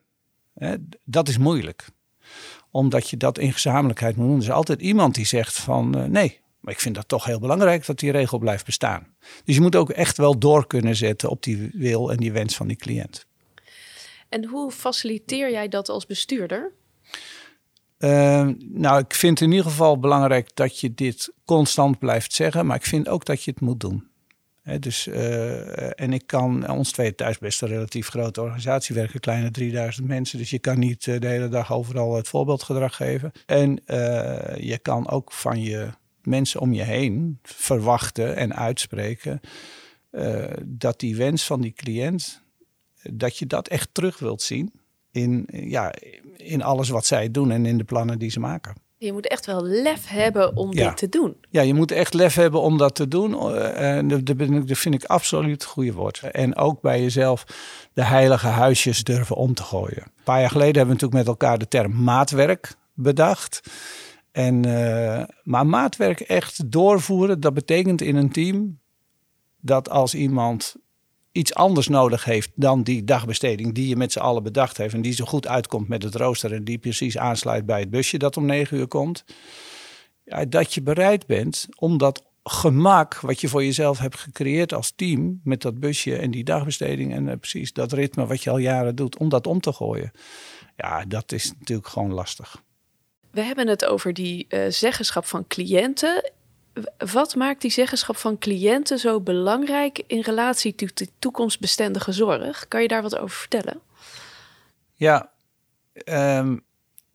dat 1.04 1.28
is 1.28 1.38
moeilijk. 1.38 1.88
Omdat 2.72 3.10
je 3.10 3.18
dat 3.18 3.38
in 3.38 3.54
gezamenlijkheid 3.54 4.16
moet 4.16 4.26
doen. 4.26 4.36
Er 4.36 4.42
is 4.42 4.52
altijd 4.52 4.82
iemand 4.82 5.16
die 5.16 5.26
zegt 5.26 5.60
van 5.60 5.98
uh, 5.98 6.04
nee, 6.04 6.40
maar 6.60 6.74
ik 6.74 6.80
vind 6.80 6.96
dat 6.96 7.08
toch 7.08 7.26
heel 7.26 7.40
belangrijk 7.40 7.86
dat 7.86 8.00
die 8.00 8.12
regel 8.12 8.38
blijft 8.38 8.66
bestaan. 8.66 9.08
Dus 9.44 9.56
je 9.56 9.62
moet 9.62 9.76
ook 9.76 9.90
echt 9.90 10.18
wel 10.18 10.40
door 10.40 10.68
kunnen 10.68 10.96
zetten 10.96 11.30
op 11.30 11.44
die 11.44 11.70
wil 11.74 12.12
en 12.12 12.18
die 12.18 12.32
wens 12.32 12.56
van 12.56 12.68
die 12.68 12.78
cliënt. 12.78 13.26
En 14.30 14.46
hoe 14.46 14.72
faciliteer 14.72 15.52
jij 15.52 15.68
dat 15.68 15.90
als 15.90 16.06
bestuurder? 16.06 16.72
Uh, 18.00 18.50
nou, 18.60 19.00
ik 19.00 19.14
vind 19.14 19.42
in 19.42 19.52
ieder 19.52 19.66
geval 19.66 20.00
belangrijk 20.00 20.50
dat 20.54 20.80
je 20.80 20.94
dit 20.94 21.34
constant 21.46 22.00
blijft 22.00 22.34
zeggen, 22.34 22.66
maar 22.66 22.76
ik 22.76 22.86
vind 22.86 23.08
ook 23.08 23.26
dat 23.26 23.44
je 23.44 23.52
het 23.52 23.60
moet 23.62 23.80
doen. 23.80 24.08
dus, 24.80 25.08
uh, 25.08 26.00
en 26.02 26.14
ik 26.14 26.28
kan, 26.28 26.70
ons 26.70 26.92
twee 26.92 27.16
thuis 27.16 27.38
best 27.38 27.62
een 27.62 27.68
relatief 27.68 28.08
grote 28.08 28.42
organisatie 28.42 28.96
werken, 28.96 29.20
kleine 29.20 29.52
3000 29.52 30.08
mensen. 30.08 30.38
Dus 30.38 30.50
je 30.50 30.60
kan 30.60 30.80
niet 30.80 31.06
uh, 31.06 31.20
de 31.20 31.28
hele 31.28 31.50
dag 31.50 31.74
overal 31.74 32.16
het 32.16 32.28
voorbeeldgedrag 32.28 32.96
geven. 32.96 33.32
En 33.46 33.70
uh, 33.70 34.56
je 34.58 34.80
kan 34.82 35.10
ook 35.10 35.32
van 35.32 35.62
je 35.62 35.90
mensen 36.22 36.60
om 36.60 36.74
je 36.74 36.84
heen 36.84 37.40
verwachten 37.44 38.36
en 38.36 38.56
uitspreken 38.56 39.40
dat 40.64 41.00
die 41.00 41.16
wens 41.16 41.46
van 41.46 41.62
die 41.62 41.74
cliënt, 41.74 42.45
dat 43.14 43.38
je 43.38 43.46
dat 43.46 43.68
echt 43.68 43.90
terug 43.92 44.20
wilt 44.20 44.42
zien 44.42 44.74
in, 45.12 45.48
ja, 45.52 45.94
in 46.38 46.64
alles 46.64 46.90
wat 46.90 47.06
zij 47.06 47.32
doen 47.32 47.52
en 47.52 47.66
in 47.66 47.78
de 47.78 47.84
plannen 47.84 48.20
die 48.20 48.30
ze 48.30 48.40
maken. 48.40 48.84
Je 48.98 49.14
moet 49.14 49.28
echt 49.28 49.46
wel 49.46 49.64
lef 49.64 50.08
hebben 50.08 50.56
om 50.56 50.72
dit 50.72 50.98
te 50.98 51.10
doen. 51.10 51.36
Ja, 51.50 51.62
je 51.62 51.74
moet 51.74 51.92
echt 51.92 52.14
lef 52.14 52.36
hebben 52.36 52.62
om 52.62 52.78
dat 52.78 52.96
te 52.96 53.08
doen. 53.08 53.34
Eh, 53.34 53.98
en 53.98 54.08
dat, 54.08 54.26
dat 54.26 54.78
vind 54.78 54.96
ik 54.96 55.04
absoluut 55.04 55.52
het 55.52 55.64
goede 55.64 55.94
woord. 55.94 56.20
En 56.32 56.56
ook 56.56 56.82
bij 56.82 57.02
jezelf 57.02 57.46
de 57.94 58.04
heilige 58.04 58.48
huisjes 58.48 59.04
durven 59.04 59.36
om 59.36 59.54
te 59.54 59.64
gooien. 59.64 60.04
Een 60.04 60.24
paar 60.24 60.40
jaar 60.40 60.50
geleden 60.50 60.76
hebben 60.78 60.96
we 60.96 61.02
natuurlijk 61.02 61.20
met 61.20 61.28
elkaar 61.28 61.58
de 61.58 61.68
term 61.68 62.04
maatwerk 62.04 62.76
bedacht. 62.94 63.62
En, 64.32 64.68
uh, 64.68 65.24
maar 65.44 65.68
maatwerk 65.68 66.20
echt 66.20 66.72
doorvoeren, 66.72 67.40
dat 67.40 67.54
betekent 67.54 68.02
in 68.02 68.16
een 68.16 68.32
team 68.32 68.80
dat 69.62 69.90
als 69.90 70.16
iemand 70.16 70.76
iets 71.36 71.54
anders 71.54 71.88
nodig 71.88 72.24
heeft 72.24 72.52
dan 72.56 72.84
die 72.84 73.04
dagbesteding 73.04 73.74
die 73.74 73.88
je 73.88 73.96
met 73.96 74.12
z'n 74.12 74.20
allen 74.20 74.44
bedacht 74.44 74.78
heeft. 74.78 74.94
En 74.94 75.02
die 75.02 75.14
zo 75.14 75.26
goed 75.26 75.48
uitkomt 75.48 75.88
met 75.88 76.04
het 76.04 76.16
rooster 76.16 76.54
en 76.54 76.64
die 76.64 76.78
precies 76.78 77.18
aansluit 77.18 77.66
bij 77.66 77.80
het 77.80 77.90
busje 77.90 78.18
dat 78.18 78.38
om 78.38 78.46
negen 78.46 78.78
uur 78.78 78.88
komt. 78.88 79.24
Ja, 80.24 80.46
dat 80.46 80.74
je 80.74 80.82
bereid 80.82 81.28
bent 81.28 81.68
om 81.80 81.98
dat 81.98 82.24
gemak 82.44 83.20
wat 83.20 83.42
je 83.42 83.48
voor 83.48 83.64
jezelf 83.64 84.00
hebt 84.00 84.20
gecreëerd 84.20 84.74
als 84.74 84.94
team 84.96 85.42
met 85.44 85.62
dat 85.62 85.80
busje 85.80 86.18
en 86.18 86.32
die 86.32 86.44
dagbesteding 86.44 87.14
en 87.14 87.28
uh, 87.28 87.34
precies 87.36 87.74
dat 87.74 87.92
ritme 87.92 88.26
wat 88.26 88.44
je 88.44 88.50
al 88.50 88.58
jaren 88.58 88.96
doet, 88.96 89.18
om 89.18 89.30
dat 89.30 89.48
om 89.48 89.60
te 89.60 89.74
gooien. 89.74 90.12
Ja, 90.76 91.06
dat 91.06 91.32
is 91.32 91.54
natuurlijk 91.60 91.88
gewoon 91.88 92.14
lastig. 92.14 92.64
We 93.32 93.42
hebben 93.42 93.68
het 93.68 93.86
over 93.86 94.14
die 94.14 94.46
uh, 94.50 94.66
zeggenschap 94.70 95.26
van 95.26 95.48
cliënten. 95.48 96.32
Wat 97.12 97.36
maakt 97.36 97.62
die 97.62 97.72
zeggenschap 97.72 98.16
van 98.16 98.38
cliënten 98.38 99.00
zo 99.00 99.22
belangrijk 99.22 100.04
in 100.08 100.20
relatie 100.20 100.76
tot 100.76 100.98
de 100.98 101.08
toekomstbestendige 101.20 102.12
zorg? 102.12 102.68
Kan 102.68 102.82
je 102.82 102.88
daar 102.88 103.02
wat 103.02 103.18
over 103.18 103.38
vertellen? 103.38 103.80
Ja, 104.94 105.32
um, 106.06 106.64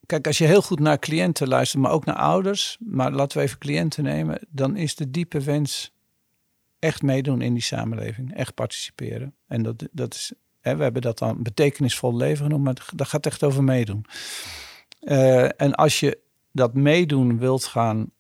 kijk, 0.07 0.27
als 0.27 0.39
je 0.39 0.45
heel 0.45 0.63
goed 0.63 0.81
naar 0.81 0.99
cliënten 0.99 1.49
luistert, 1.49 1.83
maar 1.83 1.93
ook 1.93 2.05
naar 2.05 2.17
ouders, 2.17 2.77
maar 2.81 3.13
laten 3.13 3.39
we 3.39 3.45
even 3.45 3.59
cliënten 3.59 4.05
nemen, 4.05 4.39
dan 4.49 4.77
is 4.77 4.95
de 4.95 5.11
diepe 5.11 5.41
wens 5.41 5.93
echt 6.79 7.03
meedoen 7.03 7.43
in 7.43 7.53
die 7.53 7.63
samenleving, 7.63 8.35
echt 8.35 8.55
participeren. 8.55 9.35
En 9.47 9.63
dat, 9.63 9.89
dat 9.93 10.15
is, 10.15 10.33
hè, 10.61 10.77
we 10.77 10.83
hebben 10.83 11.03
dat 11.03 11.19
dan 11.19 11.43
betekenisvol 11.43 12.17
leven 12.17 12.45
genoemd, 12.45 12.65
maar 12.65 12.87
dat 12.95 13.09
gaat 13.09 13.27
echt 13.27 13.43
over 13.43 13.65
meedoen. 13.65 14.05
Uh, 15.01 15.61
en 15.61 15.75
als 15.75 16.01
je 16.01 16.19
dat 16.53 16.75
meedoen 16.75 17.39
wilt 17.39 17.65
gaan 17.65 18.11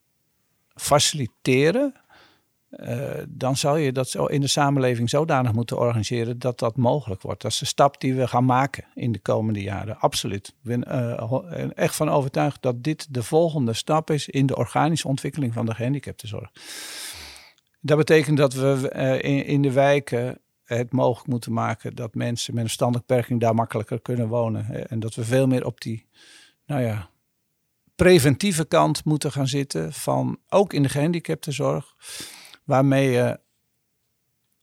faciliteren, 0.80 1.94
uh, 2.70 3.10
dan 3.28 3.56
zal 3.56 3.76
je 3.76 3.92
dat 3.92 4.08
zo 4.08 4.24
in 4.24 4.40
de 4.40 4.46
samenleving 4.46 5.10
zodanig 5.10 5.52
moeten 5.52 5.78
organiseren 5.78 6.38
dat 6.38 6.58
dat 6.58 6.76
mogelijk 6.76 7.22
wordt. 7.22 7.42
Dat 7.42 7.50
is 7.50 7.58
de 7.58 7.66
stap 7.66 8.00
die 8.00 8.14
we 8.14 8.28
gaan 8.28 8.44
maken 8.44 8.84
in 8.94 9.12
de 9.12 9.18
komende 9.18 9.62
jaren. 9.62 9.98
Absoluut. 9.98 10.48
Ik 10.48 10.54
ben 10.62 10.84
uh, 10.88 11.70
echt 11.74 11.96
van 11.96 12.08
overtuigd 12.08 12.62
dat 12.62 12.82
dit 12.82 13.14
de 13.14 13.22
volgende 13.22 13.72
stap 13.72 14.10
is 14.10 14.28
in 14.28 14.46
de 14.46 14.56
organische 14.56 15.08
ontwikkeling 15.08 15.52
van 15.52 15.66
de 15.66 15.74
gehandicaptenzorg. 15.74 16.50
Dat 17.80 17.96
betekent 17.96 18.36
dat 18.36 18.54
we 18.54 18.92
uh, 19.22 19.48
in, 19.48 19.62
de 19.62 19.72
wijken 19.72 20.38
het 20.64 20.92
mogelijk 20.92 21.28
moeten 21.28 21.52
maken 21.52 21.94
dat 21.94 22.14
mensen 22.14 22.52
met 22.52 22.62
een 22.62 22.68
verstandelijke 22.68 23.12
beperking 23.12 23.40
daar 23.40 23.54
makkelijker 23.54 24.00
kunnen 24.00 24.28
wonen. 24.28 24.88
En 24.88 25.00
dat 25.00 25.14
we 25.14 25.24
veel 25.24 25.46
meer 25.46 25.66
op 25.66 25.80
die, 25.80 26.06
nou 26.66 26.82
ja, 26.82 27.10
preventieve 28.02 28.64
kant 28.64 29.04
moeten 29.04 29.32
gaan 29.32 29.48
zitten 29.48 29.92
van 29.92 30.38
ook 30.48 30.72
in 30.72 30.82
de 30.82 30.88
gehandicaptenzorg, 30.88 31.94
waarmee 32.64 33.10
je 33.10 33.40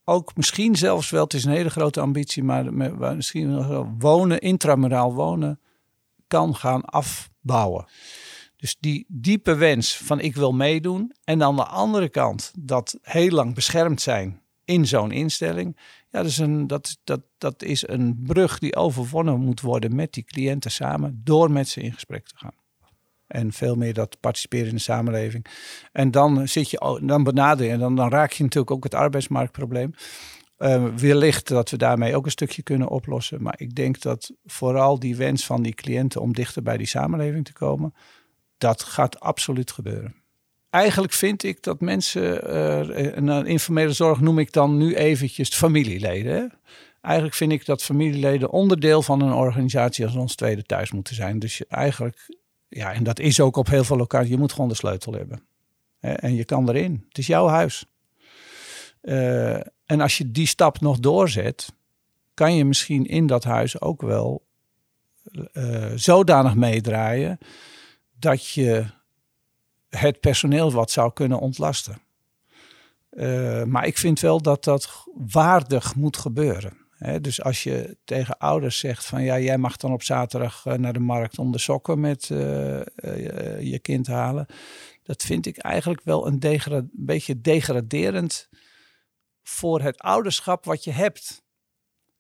ook 0.04 0.36
misschien 0.36 0.76
zelfs 0.76 1.10
wel, 1.10 1.24
het 1.24 1.34
is 1.34 1.46
een 1.46 1.52
hele 1.52 1.70
grote 1.70 2.00
ambitie, 2.00 2.44
maar 2.44 2.74
misschien 3.16 3.68
wel 3.68 3.94
wonen, 3.98 4.40
intramuraal 4.40 5.14
wonen, 5.14 5.60
kan 6.28 6.56
gaan 6.56 6.86
afbouwen. 6.86 7.86
Dus 8.56 8.78
die 8.80 9.06
diepe 9.08 9.56
wens 9.56 9.98
van 9.98 10.20
ik 10.20 10.36
wil 10.36 10.52
meedoen 10.52 11.14
en 11.24 11.44
aan 11.44 11.56
de 11.56 11.66
andere 11.66 12.10
kant 12.10 12.52
dat 12.60 12.98
heel 13.02 13.32
lang 13.32 13.54
beschermd 13.56 14.02
zijn 14.02 14.42
in 14.66 14.88
zo'n 14.88 15.12
instelling. 15.12 15.78
Ja, 16.10 16.22
dat 16.22 16.32
is, 16.32 16.38
een, 16.38 16.68
dat, 16.68 16.98
dat, 17.04 17.22
dat 17.38 17.64
is 17.64 17.88
een 17.88 18.20
brug 18.24 18.60
die 18.60 18.76
overwonnen 18.76 19.40
moet 19.40 19.62
worden 19.62 19.96
met 19.96 20.14
die 20.14 20.24
cliënten 20.24 20.72
samen 20.72 21.22
door 21.24 21.52
met 21.52 21.68
ze 21.68 21.82
in 21.82 21.94
gesprek 21.94 22.28
te 22.28 22.38
gaan. 22.38 22.66
En 23.28 23.54
veel 23.54 23.76
meer 23.76 23.94
dat 23.94 24.20
participeren 24.20 24.68
in 24.68 24.76
de 24.76 24.82
samenleving. 24.82 25.46
En 25.92 26.12
dan 26.12 26.48
zit 26.48 26.70
je, 26.70 27.02
dan 27.04 27.24
benader 27.24 27.70
en 27.70 27.80
dan, 27.80 27.96
dan 27.96 28.10
raak 28.10 28.32
je 28.32 28.44
natuurlijk 28.44 28.72
ook 28.72 28.84
het 28.84 28.94
arbeidsmarktprobleem. 28.94 29.94
Uh, 30.60 30.86
wellicht 30.96 31.48
dat 31.48 31.70
we 31.70 31.78
daarmee 31.78 32.16
ook 32.16 32.26
een 32.26 32.32
stukje 32.32 32.64
kunnen 32.64 32.88
oplossen. 32.88 33.42
Maar 33.42 33.56
ik 33.58 33.76
denk 33.76 34.02
dat 34.02 34.32
vooral 34.46 35.00
die 35.00 35.16
wens 35.16 35.46
van 35.46 35.62
die 35.62 35.74
cliënten 35.74 36.22
om 36.22 36.34
dichter 36.34 36.64
bij 36.64 36.78
die 36.78 36.88
samenleving 36.88 37.46
te 37.46 37.54
komen, 37.54 37.94
dat 38.58 38.84
gaat 38.84 39.20
absoluut 39.20 39.72
gebeuren. 39.72 40.16
Eigenlijk 40.70 41.14
vind 41.14 41.44
ik 41.44 41.64
dat 41.64 41.82
mensen, 41.82 42.54
uh, 42.54 43.16
een 43.16 43.46
informele 43.46 43.94
zorg 43.94 44.20
noem 44.20 44.40
ik 44.40 44.52
dan 44.52 44.78
nu 44.78 44.96
eventjes 44.96 45.56
familieleden. 45.56 46.60
Eigenlijk 47.02 47.36
vind 47.36 47.52
ik 47.52 47.66
dat 47.66 47.84
familieleden 47.84 48.52
onderdeel 48.52 49.02
van 49.02 49.22
een 49.22 49.34
organisatie 49.34 50.06
als 50.06 50.16
ons 50.16 50.36
tweede 50.36 50.64
thuis 50.64 50.92
moeten 50.92 51.16
zijn. 51.16 51.40
Dus 51.40 51.58
je 51.58 51.66
eigenlijk 51.70 52.38
ja, 52.70 52.94
en 52.94 53.04
dat 53.04 53.20
is 53.20 53.40
ook 53.40 53.56
op 53.56 53.68
heel 53.68 53.84
veel 53.84 53.98
locaties. 53.98 54.30
Je 54.30 54.38
moet 54.38 54.52
gewoon 54.52 54.70
de 54.70 54.76
sleutel 54.76 55.14
hebben. 55.14 55.42
En 56.00 56.36
je 56.36 56.46
kan 56.46 56.70
erin. 56.70 57.06
Het 57.08 57.18
is 57.18 57.28
jouw 57.28 57.48
huis. 57.48 57.86
Uh, 59.02 59.54
en 59.86 60.02
als 60.02 60.18
je 60.18 60.32
die 60.32 60.48
stap 60.48 60.80
nog 60.80 61.00
doorzet, 61.00 61.74
kan 62.34 62.56
je 62.56 62.66
misschien 62.66 63.06
in 63.06 63.28
dat 63.28 63.44
huis 63.44 63.82
ook 63.82 64.02
wel 64.02 64.46
uh, 65.54 65.92
zodanig 65.96 66.56
meedraaien 66.56 67.38
dat 68.20 68.48
je 68.48 68.86
het 69.90 70.20
personeel 70.20 70.72
wat 70.72 70.92
zou 70.92 71.14
kunnen 71.14 71.40
ontlasten. 71.40 72.02
Uh, 73.12 73.64
maar 73.64 73.86
ik 73.86 73.98
vind 73.98 74.20
wel 74.20 74.42
dat 74.42 74.64
dat 74.64 75.06
waardig 75.14 75.96
moet 75.96 76.18
gebeuren 76.18 76.87
dus 76.98 77.42
als 77.44 77.64
je 77.64 77.98
tegen 78.04 78.38
ouders 78.38 78.80
zegt 78.80 79.06
van 79.06 79.24
ja, 79.24 79.40
jij 79.40 79.58
mag 79.58 79.78
dan 79.78 79.94
op 79.94 80.04
zaterdag 80.04 80.66
eh, 80.66 80.74
naar 80.74 80.94
de 80.94 81.00
markt 81.00 81.40
om 81.40 81.52
de 81.52 81.58
sokken 81.58 82.00
met 82.00 82.30
uh, 82.30 82.40
je 83.62 83.80
kind 83.82 84.08
halen. 84.08 84.46
Dat 85.04 85.24
vind 85.24 85.46
ik 85.46 85.58
eigenlijk 85.58 86.02
wel 86.04 86.28
een, 86.28 86.38
een 86.42 86.90
beetje 86.94 87.42
degraderend 87.42 88.50
voor 89.44 89.82
het 89.82 89.98
ouderschap 89.98 90.66
wat 90.66 90.84
je 90.84 90.92
hebt. 90.92 91.46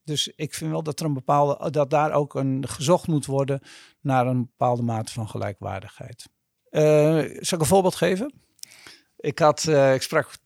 Dus 0.04 0.28
ik 0.28 0.54
vind 0.54 0.72
wel 0.72 0.84
dat 0.84 1.00
er 1.00 1.06
een 1.06 1.14
bepaalde, 1.14 1.70
dat 1.70 1.90
daar 1.90 2.14
ook 2.14 2.36
een 2.36 2.68
gezocht 2.68 3.08
moet 3.08 3.26
worden 3.26 3.62
naar 4.02 4.28
een 4.28 4.46
bepaalde 4.46 4.82
mate 4.82 5.12
van 5.12 5.30
gelijkwaardigheid. 5.30 6.30
Uh, 6.72 6.82
zal 7.40 7.58
ik 7.58 7.60
een 7.60 7.66
voorbeeld 7.66 7.96
geven? 7.96 8.34
Ik, 9.18 9.40
had, 9.40 9.68
ik 9.68 10.02
sprak 10.02 10.38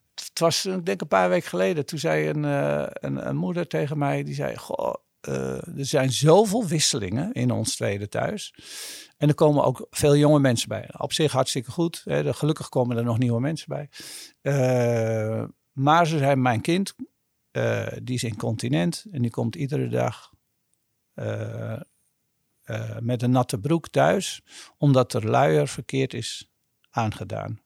was 0.42 0.66
ik 0.66 0.86
denk 0.86 1.02
een 1.02 1.08
paar 1.08 1.30
weken 1.30 1.50
geleden. 1.50 1.86
Toen 1.86 2.00
zei 2.00 2.30
een, 2.30 2.44
uh, 2.44 2.86
een, 2.88 3.28
een, 3.28 3.36
moeder 3.36 3.68
tegen 3.68 3.98
mij, 3.98 4.24
die 4.24 4.34
zei, 4.34 4.58
goh, 4.58 4.94
uh, 5.30 5.78
er 5.78 5.86
zijn 5.86 6.12
zoveel 6.12 6.66
wisselingen 6.66 7.32
in 7.32 7.52
ons 7.52 7.76
tweede 7.76 8.08
thuis. 8.08 8.54
En 9.18 9.28
er 9.28 9.34
komen 9.34 9.64
ook 9.64 9.88
veel 9.90 10.16
jonge 10.16 10.40
mensen 10.40 10.70
bij. 10.70 10.90
Op 10.98 11.14
zich 11.14 11.32
hartstikke 11.32 11.72
goed. 11.72 12.02
Hè. 12.06 12.34
Gelukkig 12.34 12.70
komen 12.70 12.98
er 12.98 13.04
nog 13.04 13.18
nieuwe 13.18 13.40
mensen 13.40 13.68
bij. 13.70 13.90
Maar 15.72 16.08
ze 16.08 16.18
zei, 16.18 16.36
mijn 16.36 16.62
kind, 16.62 16.96
die 18.02 18.16
is 18.16 18.24
incontinent 18.24 19.06
en 19.12 19.22
die 19.22 19.32
komt 19.32 19.56
iedere 19.56 19.88
dag 19.88 20.32
met 23.00 23.22
een 23.22 23.32
natte 23.32 23.60
broek 23.60 23.88
thuis, 23.88 24.42
omdat 24.78 25.14
er 25.14 25.30
luier 25.30 25.68
verkeerd 25.68 26.14
is 26.14 26.52
aangedaan. 26.90 27.62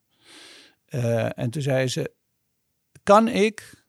en 1.35 1.49
toen 1.49 1.61
zei 1.61 1.87
ze, 1.87 2.13
kan 3.05 3.27
ik 3.27 3.83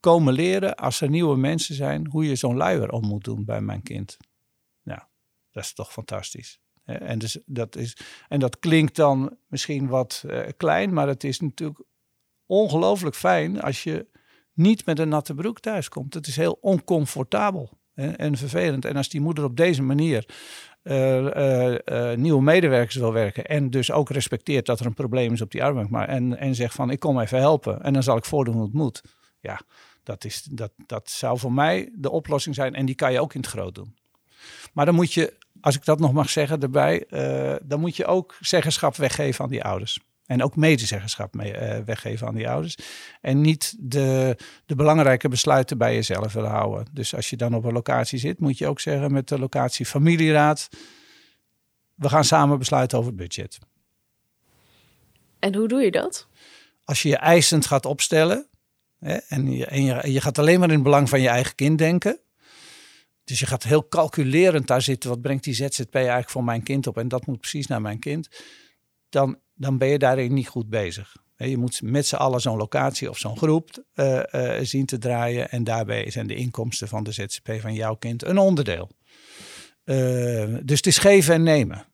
komen 0.00 0.32
leren 0.32 0.74
als 0.74 1.00
er 1.00 1.08
nieuwe 1.08 1.36
mensen 1.36 1.74
zijn 1.74 2.08
hoe 2.10 2.26
je 2.26 2.36
zo'n 2.36 2.56
luier 2.56 2.90
om 2.90 3.06
moet 3.06 3.24
doen 3.24 3.44
bij 3.44 3.60
mijn 3.60 3.82
kind? 3.82 4.16
Nou, 4.82 5.00
dat 5.50 5.64
is 5.64 5.72
toch 5.72 5.92
fantastisch. 5.92 6.60
En, 6.84 7.18
dus 7.18 7.38
dat 7.46 7.76
is, 7.76 7.96
en 8.28 8.40
dat 8.40 8.58
klinkt 8.58 8.96
dan 8.96 9.36
misschien 9.46 9.86
wat 9.86 10.24
klein, 10.56 10.92
maar 10.92 11.08
het 11.08 11.24
is 11.24 11.40
natuurlijk 11.40 11.82
ongelooflijk 12.46 13.16
fijn 13.16 13.60
als 13.60 13.82
je 13.82 14.06
niet 14.52 14.86
met 14.86 14.98
een 14.98 15.08
natte 15.08 15.34
broek 15.34 15.60
thuis 15.60 15.88
komt. 15.88 16.14
Het 16.14 16.26
is 16.26 16.36
heel 16.36 16.58
oncomfortabel 16.60 17.78
en, 17.94 18.16
en 18.16 18.36
vervelend. 18.36 18.84
En 18.84 18.96
als 18.96 19.08
die 19.08 19.20
moeder 19.20 19.44
op 19.44 19.56
deze 19.56 19.82
manier 19.82 20.26
nieuwe 22.14 22.42
medewerkers 22.42 22.94
wil 22.94 23.12
werken 23.12 23.44
en 23.44 23.70
dus 23.70 23.90
ook 23.90 24.10
respecteert 24.10 24.66
dat 24.66 24.80
er 24.80 24.86
een 24.86 24.94
probleem 24.94 25.32
is 25.32 25.40
op 25.40 25.50
die 25.50 25.64
arbeidsmarkt 25.64 26.08
maar 26.08 26.16
en, 26.16 26.38
en 26.38 26.54
zegt 26.54 26.74
van 26.74 26.90
ik 26.90 27.00
kom 27.00 27.20
even 27.20 27.38
helpen 27.38 27.82
en 27.82 27.92
dan 27.92 28.02
zal 28.02 28.16
ik 28.16 28.24
voordoen 28.24 28.54
hoe 28.54 28.64
het 28.64 28.72
moet. 28.72 29.02
Ja, 29.40 29.60
dat, 30.02 30.24
is, 30.24 30.42
dat, 30.42 30.72
dat 30.86 31.10
zou 31.10 31.38
voor 31.38 31.52
mij 31.52 31.92
de 31.94 32.10
oplossing 32.10 32.54
zijn 32.54 32.74
en 32.74 32.86
die 32.86 32.94
kan 32.94 33.12
je 33.12 33.20
ook 33.20 33.34
in 33.34 33.40
het 33.40 33.50
groot 33.50 33.74
doen. 33.74 33.96
Maar 34.72 34.84
dan 34.86 34.94
moet 34.94 35.12
je, 35.12 35.36
als 35.60 35.74
ik 35.74 35.84
dat 35.84 35.98
nog 35.98 36.12
mag 36.12 36.30
zeggen 36.30 36.60
erbij, 36.60 37.06
dan 37.62 37.80
moet 37.80 37.96
je 37.96 38.06
ook 38.06 38.36
zeggenschap 38.40 38.96
weggeven 38.96 39.44
aan 39.44 39.50
die 39.50 39.64
ouders. 39.64 40.00
En 40.26 40.42
ook 40.42 40.56
medezeggenschap 40.56 41.34
mee, 41.34 41.52
uh, 41.52 41.78
weggeven 41.84 42.26
aan 42.26 42.34
die 42.34 42.48
ouders. 42.48 42.76
En 43.20 43.40
niet 43.40 43.74
de, 43.78 44.36
de 44.66 44.74
belangrijke 44.74 45.28
besluiten 45.28 45.78
bij 45.78 45.94
jezelf 45.94 46.32
willen 46.32 46.50
houden. 46.50 46.86
Dus 46.92 47.14
als 47.14 47.30
je 47.30 47.36
dan 47.36 47.54
op 47.54 47.64
een 47.64 47.72
locatie 47.72 48.18
zit, 48.18 48.38
moet 48.38 48.58
je 48.58 48.66
ook 48.66 48.80
zeggen 48.80 49.12
met 49.12 49.28
de 49.28 49.38
locatie 49.38 49.86
familieraad. 49.86 50.68
We 51.94 52.08
gaan 52.08 52.24
samen 52.24 52.58
besluiten 52.58 52.98
over 52.98 53.10
het 53.10 53.20
budget. 53.20 53.58
En 55.38 55.54
hoe 55.54 55.68
doe 55.68 55.80
je 55.80 55.90
dat? 55.90 56.28
Als 56.84 57.02
je 57.02 57.08
je 57.08 57.16
eisend 57.16 57.66
gaat 57.66 57.86
opstellen. 57.86 58.48
Hè, 58.98 59.14
en, 59.14 59.52
je, 59.52 59.66
en 59.66 59.84
je, 59.84 60.12
je 60.12 60.20
gaat 60.20 60.38
alleen 60.38 60.58
maar 60.58 60.68
in 60.68 60.74
het 60.74 60.82
belang 60.82 61.08
van 61.08 61.20
je 61.20 61.28
eigen 61.28 61.54
kind 61.54 61.78
denken. 61.78 62.20
Dus 63.24 63.38
je 63.38 63.46
gaat 63.46 63.62
heel 63.62 63.88
calculerend 63.88 64.66
daar 64.66 64.82
zitten. 64.82 65.10
Wat 65.10 65.20
brengt 65.20 65.44
die 65.44 65.54
ZZP 65.54 65.94
eigenlijk 65.94 66.30
voor 66.30 66.44
mijn 66.44 66.62
kind 66.62 66.86
op? 66.86 66.98
En 66.98 67.08
dat 67.08 67.26
moet 67.26 67.40
precies 67.40 67.66
naar 67.66 67.80
mijn 67.80 67.98
kind. 67.98 68.28
Dan 69.08 69.38
dan 69.54 69.78
ben 69.78 69.88
je 69.88 69.98
daarin 69.98 70.34
niet 70.34 70.48
goed 70.48 70.68
bezig. 70.68 71.16
Je 71.36 71.56
moet 71.56 71.82
met 71.82 72.06
z'n 72.06 72.14
allen 72.14 72.40
zo'n 72.40 72.56
locatie 72.56 73.10
of 73.10 73.18
zo'n 73.18 73.36
groep 73.36 73.84
uh, 73.94 74.22
uh, 74.32 74.58
zien 74.62 74.86
te 74.86 74.98
draaien. 74.98 75.50
En 75.50 75.64
daarbij 75.64 76.10
zijn 76.10 76.26
de 76.26 76.34
inkomsten 76.34 76.88
van 76.88 77.04
de 77.04 77.12
ZZP 77.12 77.52
van 77.60 77.74
jouw 77.74 77.94
kind 77.94 78.24
een 78.24 78.38
onderdeel. 78.38 78.90
Uh, 79.84 79.96
dus 80.62 80.76
het 80.76 80.86
is 80.86 80.98
geven 80.98 81.34
en 81.34 81.42
nemen. 81.42 81.86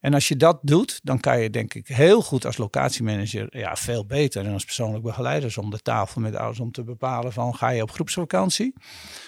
En 0.00 0.14
als 0.14 0.28
je 0.28 0.36
dat 0.36 0.58
doet, 0.62 1.00
dan 1.02 1.20
kan 1.20 1.40
je 1.40 1.50
denk 1.50 1.74
ik 1.74 1.86
heel 1.86 2.22
goed 2.22 2.46
als 2.46 2.56
locatiemanager, 2.56 3.58
ja, 3.58 3.76
veel 3.76 4.06
beter 4.06 4.44
dan 4.44 4.52
als 4.52 4.64
persoonlijk 4.64 5.04
begeleider, 5.04 5.54
om 5.58 5.70
de 5.70 5.78
tafel 5.78 6.20
met 6.20 6.34
ouders 6.34 6.60
om 6.60 6.72
te 6.72 6.84
bepalen 6.84 7.32
van 7.32 7.54
ga 7.54 7.68
je 7.68 7.82
op 7.82 7.90
groepsvakantie 7.90 8.74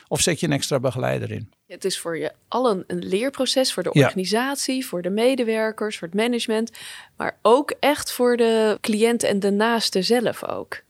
of 0.08 0.20
zet 0.20 0.40
je 0.40 0.46
een 0.46 0.52
extra 0.52 0.80
begeleider 0.80 1.30
in. 1.30 1.52
Het 1.72 1.84
is 1.84 1.98
voor 1.98 2.18
je 2.18 2.32
allen 2.48 2.84
een 2.86 3.04
leerproces, 3.04 3.72
voor 3.72 3.82
de 3.82 3.92
organisatie, 3.92 4.86
voor 4.86 5.02
de 5.02 5.10
medewerkers, 5.10 5.98
voor 5.98 6.08
het 6.08 6.16
management, 6.16 6.70
maar 7.16 7.38
ook 7.42 7.70
echt 7.80 8.12
voor 8.12 8.36
de 8.36 8.78
cliënt 8.80 9.22
en 9.22 9.40
de 9.40 9.50
naaste 9.50 10.02
zelf 10.02 10.44
ook. 10.44 10.82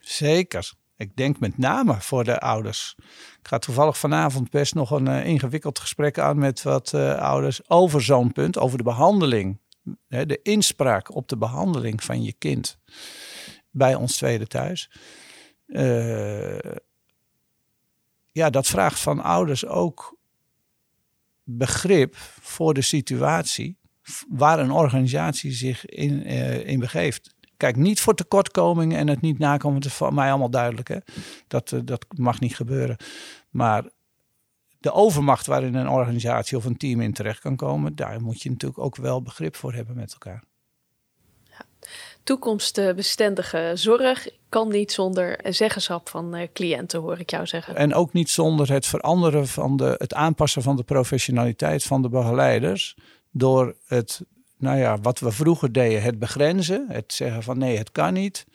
Zeker. 0.00 0.72
Ik 0.96 1.16
denk 1.16 1.38
met 1.38 1.58
name 1.58 2.00
voor 2.00 2.24
de 2.24 2.40
ouders. 2.40 2.94
Ik 3.40 3.48
ga 3.48 3.58
toevallig 3.58 3.98
vanavond 3.98 4.50
best 4.50 4.74
nog 4.74 4.90
een 4.90 5.06
uh, 5.06 5.26
ingewikkeld 5.26 5.78
gesprek 5.78 6.18
aan 6.18 6.38
met 6.38 6.62
wat 6.62 6.92
uh, 6.94 7.18
ouders 7.18 7.68
over 7.70 8.02
zo'n 8.02 8.32
punt, 8.32 8.58
over 8.58 8.78
de 8.78 8.84
behandeling. 8.84 9.58
Hè, 10.08 10.26
de 10.26 10.40
inspraak 10.42 11.14
op 11.14 11.28
de 11.28 11.36
behandeling 11.36 12.04
van 12.04 12.22
je 12.22 12.32
kind 12.32 12.78
bij 13.70 13.94
ons 13.94 14.16
tweede 14.16 14.46
thuis. 14.46 14.90
Uh, 15.66 16.58
ja, 18.32 18.50
dat 18.50 18.66
vraagt 18.66 19.00
van 19.00 19.20
ouders 19.20 19.66
ook 19.66 20.17
begrip 21.50 22.16
voor 22.40 22.74
de 22.74 22.82
situatie 22.82 23.78
waar 24.28 24.58
een 24.58 24.70
organisatie 24.70 25.52
zich 25.52 25.86
in, 25.86 26.22
in 26.64 26.78
begeeft. 26.78 27.34
Kijk, 27.56 27.76
niet 27.76 28.00
voor 28.00 28.14
tekortkomingen 28.14 28.98
en 28.98 29.08
het 29.08 29.20
niet 29.20 29.38
nakomen, 29.38 29.76
het 29.76 29.86
is 29.86 29.92
voor 29.92 30.14
mij 30.14 30.28
allemaal 30.28 30.50
duidelijk. 30.50 30.88
Hè? 30.88 30.98
Dat, 31.46 31.72
eh, 31.72 31.80
dat 31.84 32.06
mag 32.16 32.40
niet 32.40 32.56
gebeuren. 32.56 32.96
Maar 33.50 33.84
de 34.78 34.92
overmacht 34.92 35.46
waarin 35.46 35.74
een 35.74 35.88
organisatie 35.88 36.56
of 36.56 36.64
een 36.64 36.76
team 36.76 37.00
in 37.00 37.12
terecht 37.12 37.40
kan 37.40 37.56
komen, 37.56 37.94
daar 37.94 38.22
moet 38.22 38.42
je 38.42 38.50
natuurlijk 38.50 38.80
ook 38.80 38.96
wel 38.96 39.22
begrip 39.22 39.56
voor 39.56 39.74
hebben 39.74 39.96
met 39.96 40.12
elkaar. 40.12 40.42
Toekomstbestendige 42.28 43.72
zorg 43.74 44.28
kan 44.48 44.68
niet 44.68 44.92
zonder 44.92 45.40
zeggenschap 45.42 46.08
van 46.08 46.34
eh, 46.34 46.48
cliënten, 46.52 47.00
hoor 47.00 47.18
ik 47.18 47.30
jou 47.30 47.46
zeggen. 47.46 47.76
En 47.76 47.94
ook 47.94 48.12
niet 48.12 48.30
zonder 48.30 48.72
het 48.72 48.86
veranderen 48.86 49.46
van 49.46 49.76
de, 49.76 49.94
het 49.98 50.14
aanpassen 50.14 50.62
van 50.62 50.76
de 50.76 50.82
professionaliteit 50.82 51.82
van 51.82 52.02
de 52.02 52.08
begeleiders. 52.08 52.96
Door 53.30 53.76
het 53.86 54.20
nou 54.58 54.78
ja, 54.78 54.98
wat 55.00 55.18
we 55.18 55.30
vroeger 55.30 55.72
deden, 55.72 56.02
het 56.02 56.18
begrenzen, 56.18 56.86
het 56.88 57.12
zeggen 57.12 57.42
van 57.42 57.58
nee, 57.58 57.78
het 57.78 57.92
kan 57.92 58.12
niet, 58.12 58.46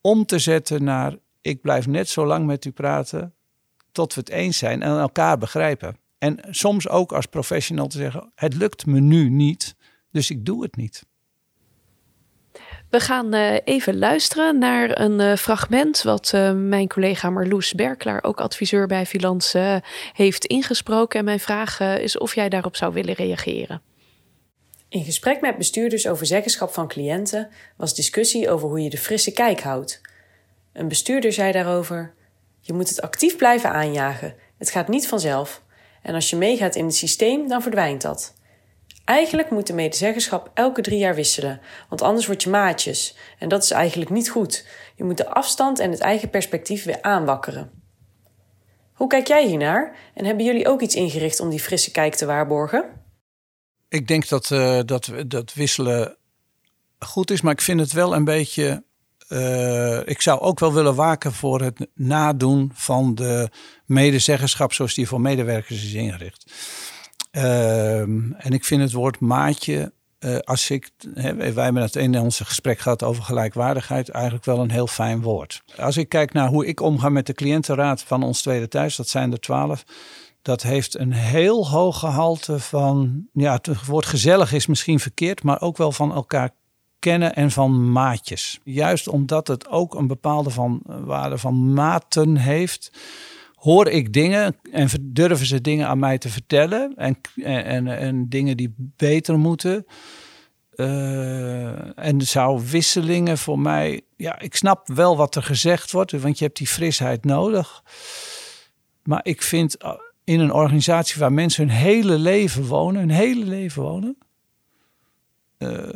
om 0.00 0.26
te 0.26 0.38
zetten 0.38 0.84
naar 0.84 1.16
ik 1.40 1.60
blijf 1.60 1.86
net 1.86 2.08
zo 2.08 2.26
lang 2.26 2.46
met 2.46 2.64
u 2.64 2.70
praten 2.70 3.34
tot 3.92 4.14
we 4.14 4.20
het 4.20 4.30
eens 4.30 4.58
zijn 4.58 4.82
en 4.82 4.98
elkaar 4.98 5.38
begrijpen. 5.38 5.96
En 6.18 6.38
soms 6.50 6.88
ook 6.88 7.12
als 7.12 7.26
professional 7.26 7.86
te 7.86 7.98
zeggen, 7.98 8.32
het 8.34 8.54
lukt 8.54 8.86
me 8.86 9.00
nu 9.00 9.28
niet, 9.28 9.76
dus 10.10 10.30
ik 10.30 10.44
doe 10.44 10.62
het 10.62 10.76
niet. 10.76 11.04
We 12.96 13.02
gaan 13.02 13.34
uh, 13.34 13.54
even 13.64 13.98
luisteren 13.98 14.58
naar 14.58 15.00
een 15.00 15.20
uh, 15.20 15.34
fragment 15.34 16.02
wat 16.02 16.32
uh, 16.34 16.52
mijn 16.52 16.88
collega 16.88 17.30
Marloes 17.30 17.74
Berklaar, 17.74 18.24
ook 18.24 18.40
adviseur 18.40 18.86
bij 18.86 19.06
Filans, 19.06 19.54
heeft 20.12 20.44
ingesproken. 20.44 21.18
En 21.18 21.24
mijn 21.24 21.40
vraag 21.40 21.80
is 21.80 22.18
of 22.18 22.34
jij 22.34 22.48
daarop 22.48 22.76
zou 22.76 22.92
willen 22.92 23.14
reageren. 23.14 23.82
In 24.88 25.04
gesprek 25.04 25.40
met 25.40 25.56
bestuurders 25.56 26.06
over 26.06 26.26
zeggenschap 26.26 26.72
van 26.72 26.88
cliënten 26.88 27.48
was 27.76 27.94
discussie 27.94 28.50
over 28.50 28.68
hoe 28.68 28.82
je 28.82 28.90
de 28.90 28.98
frisse 28.98 29.32
kijk 29.32 29.60
houdt. 29.60 30.00
Een 30.72 30.88
bestuurder 30.88 31.32
zei 31.32 31.52
daarover: 31.52 32.14
Je 32.60 32.72
moet 32.72 32.88
het 32.88 33.00
actief 33.00 33.36
blijven 33.36 33.70
aanjagen. 33.70 34.34
Het 34.58 34.70
gaat 34.70 34.88
niet 34.88 35.08
vanzelf. 35.08 35.62
En 36.02 36.14
als 36.14 36.30
je 36.30 36.36
meegaat 36.36 36.74
in 36.74 36.84
het 36.84 36.96
systeem, 36.96 37.48
dan 37.48 37.62
verdwijnt 37.62 38.02
dat. 38.02 38.34
Eigenlijk 39.06 39.50
moet 39.50 39.66
de 39.66 39.72
medezeggenschap 39.72 40.50
elke 40.54 40.80
drie 40.80 40.98
jaar 40.98 41.14
wisselen, 41.14 41.60
want 41.88 42.02
anders 42.02 42.26
word 42.26 42.42
je 42.42 42.50
maatjes. 42.50 43.16
En 43.38 43.48
dat 43.48 43.62
is 43.62 43.70
eigenlijk 43.70 44.10
niet 44.10 44.30
goed. 44.30 44.66
Je 44.96 45.04
moet 45.04 45.16
de 45.16 45.28
afstand 45.28 45.78
en 45.78 45.90
het 45.90 46.00
eigen 46.00 46.30
perspectief 46.30 46.84
weer 46.84 47.02
aanwakkeren. 47.02 47.70
Hoe 48.92 49.08
kijk 49.08 49.26
jij 49.26 49.46
hiernaar? 49.46 49.96
En 50.14 50.24
hebben 50.24 50.44
jullie 50.44 50.68
ook 50.68 50.80
iets 50.80 50.94
ingericht 50.94 51.40
om 51.40 51.50
die 51.50 51.60
frisse 51.60 51.90
kijk 51.90 52.14
te 52.14 52.26
waarborgen? 52.26 52.84
Ik 53.88 54.08
denk 54.08 54.28
dat, 54.28 54.50
uh, 54.50 54.80
dat, 54.84 55.12
dat 55.26 55.54
wisselen 55.54 56.16
goed 56.98 57.30
is, 57.30 57.40
maar 57.40 57.52
ik 57.52 57.60
vind 57.60 57.80
het 57.80 57.92
wel 57.92 58.14
een 58.14 58.24
beetje. 58.24 58.84
Uh, 59.28 60.08
ik 60.08 60.22
zou 60.22 60.40
ook 60.40 60.58
wel 60.58 60.72
willen 60.72 60.94
waken 60.94 61.32
voor 61.32 61.60
het 61.60 61.86
nadoen 61.94 62.70
van 62.74 63.14
de 63.14 63.50
medezeggenschap 63.84 64.72
zoals 64.72 64.94
die 64.94 65.08
voor 65.08 65.20
medewerkers 65.20 65.84
is 65.84 65.92
ingericht. 65.92 66.52
Uh, 67.36 68.00
en 68.00 68.50
ik 68.50 68.64
vind 68.64 68.82
het 68.82 68.92
woord 68.92 69.20
maatje, 69.20 69.92
uh, 70.20 70.38
als 70.38 70.70
ik, 70.70 70.90
hè, 71.14 71.52
wij 71.52 71.64
hebben 71.64 71.82
het 71.82 71.96
in 71.96 72.18
ons 72.18 72.40
gesprek 72.40 72.78
gehad 72.78 73.02
over 73.02 73.22
gelijkwaardigheid, 73.22 74.08
eigenlijk 74.08 74.44
wel 74.44 74.58
een 74.58 74.70
heel 74.70 74.86
fijn 74.86 75.22
woord. 75.22 75.62
Als 75.78 75.96
ik 75.96 76.08
kijk 76.08 76.32
naar 76.32 76.48
hoe 76.48 76.66
ik 76.66 76.80
omga 76.80 77.08
met 77.08 77.26
de 77.26 77.34
cliëntenraad 77.34 78.02
van 78.02 78.22
ons 78.22 78.42
tweede 78.42 78.68
thuis, 78.68 78.96
dat 78.96 79.08
zijn 79.08 79.32
er 79.32 79.40
twaalf 79.40 79.84
dat 80.46 80.62
heeft 80.62 80.98
een 80.98 81.12
heel 81.12 81.68
hoog 81.68 81.98
gehalte 81.98 82.58
van, 82.58 83.26
ja, 83.32 83.52
het 83.52 83.86
woord 83.86 84.06
gezellig 84.06 84.52
is 84.52 84.66
misschien 84.66 85.00
verkeerd, 85.00 85.42
maar 85.42 85.60
ook 85.60 85.76
wel 85.76 85.92
van 85.92 86.14
elkaar 86.14 86.50
kennen 86.98 87.34
en 87.34 87.50
van 87.50 87.92
maatjes. 87.92 88.60
Juist 88.64 89.08
omdat 89.08 89.46
het 89.46 89.68
ook 89.68 89.94
een 89.94 90.06
bepaalde 90.06 90.50
van, 90.50 90.80
waarde 90.84 91.38
van 91.38 91.72
maten 91.72 92.36
heeft, 92.36 92.92
hoor 93.66 93.88
ik 93.88 94.12
dingen 94.12 94.56
en 94.72 94.88
durven 95.00 95.46
ze 95.46 95.60
dingen 95.60 95.86
aan 95.86 95.98
mij 95.98 96.18
te 96.18 96.28
vertellen 96.28 96.94
en, 96.96 97.16
en, 97.42 97.86
en, 97.86 98.28
dingen 98.28 98.56
die 98.56 98.74
beter 98.76 99.38
moeten. 99.38 99.86
Uh, 100.74 101.98
en 101.98 102.20
zou 102.20 102.62
wisselingen 102.70 103.38
voor 103.38 103.58
mij, 103.58 104.00
ja, 104.16 104.38
ik 104.38 104.56
snap 104.56 104.88
wel 104.88 105.16
wat 105.16 105.34
er 105.34 105.42
gezegd 105.42 105.92
wordt, 105.92 106.12
want 106.12 106.38
je 106.38 106.44
hebt 106.44 106.56
die 106.56 106.66
frisheid 106.66 107.24
nodig. 107.24 107.82
Maar 109.02 109.20
ik 109.22 109.42
vind 109.42 109.76
in 110.24 110.40
een 110.40 110.52
organisatie 110.52 111.20
waar 111.20 111.32
mensen 111.32 111.68
hun 111.68 111.76
hele 111.76 112.18
leven 112.18 112.66
wonen, 112.66 113.00
hun 113.00 113.10
hele 113.10 113.44
leven 113.44 113.82
wonen, 113.82 114.18
uh, 115.58 115.88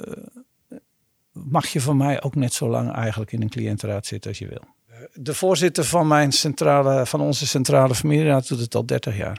mag 1.33 1.67
je 1.67 1.81
van 1.81 1.97
mij 1.97 2.23
ook 2.23 2.35
net 2.35 2.53
zo 2.53 2.69
lang 2.69 2.93
eigenlijk 2.93 3.33
in 3.33 3.43
een 3.43 3.49
cliëntenraad 3.49 4.07
zitten 4.07 4.31
als 4.31 4.39
je 4.39 4.49
wil. 4.49 4.79
De 5.13 5.35
voorzitter 5.35 5.85
van, 5.85 6.07
mijn 6.07 6.33
centrale, 6.33 7.07
van 7.07 7.21
onze 7.21 7.47
centrale 7.47 7.95
familieraad 7.95 8.49
doet 8.49 8.61
het 8.61 8.75
al 8.75 8.87
30 8.87 9.17
jaar. 9.17 9.39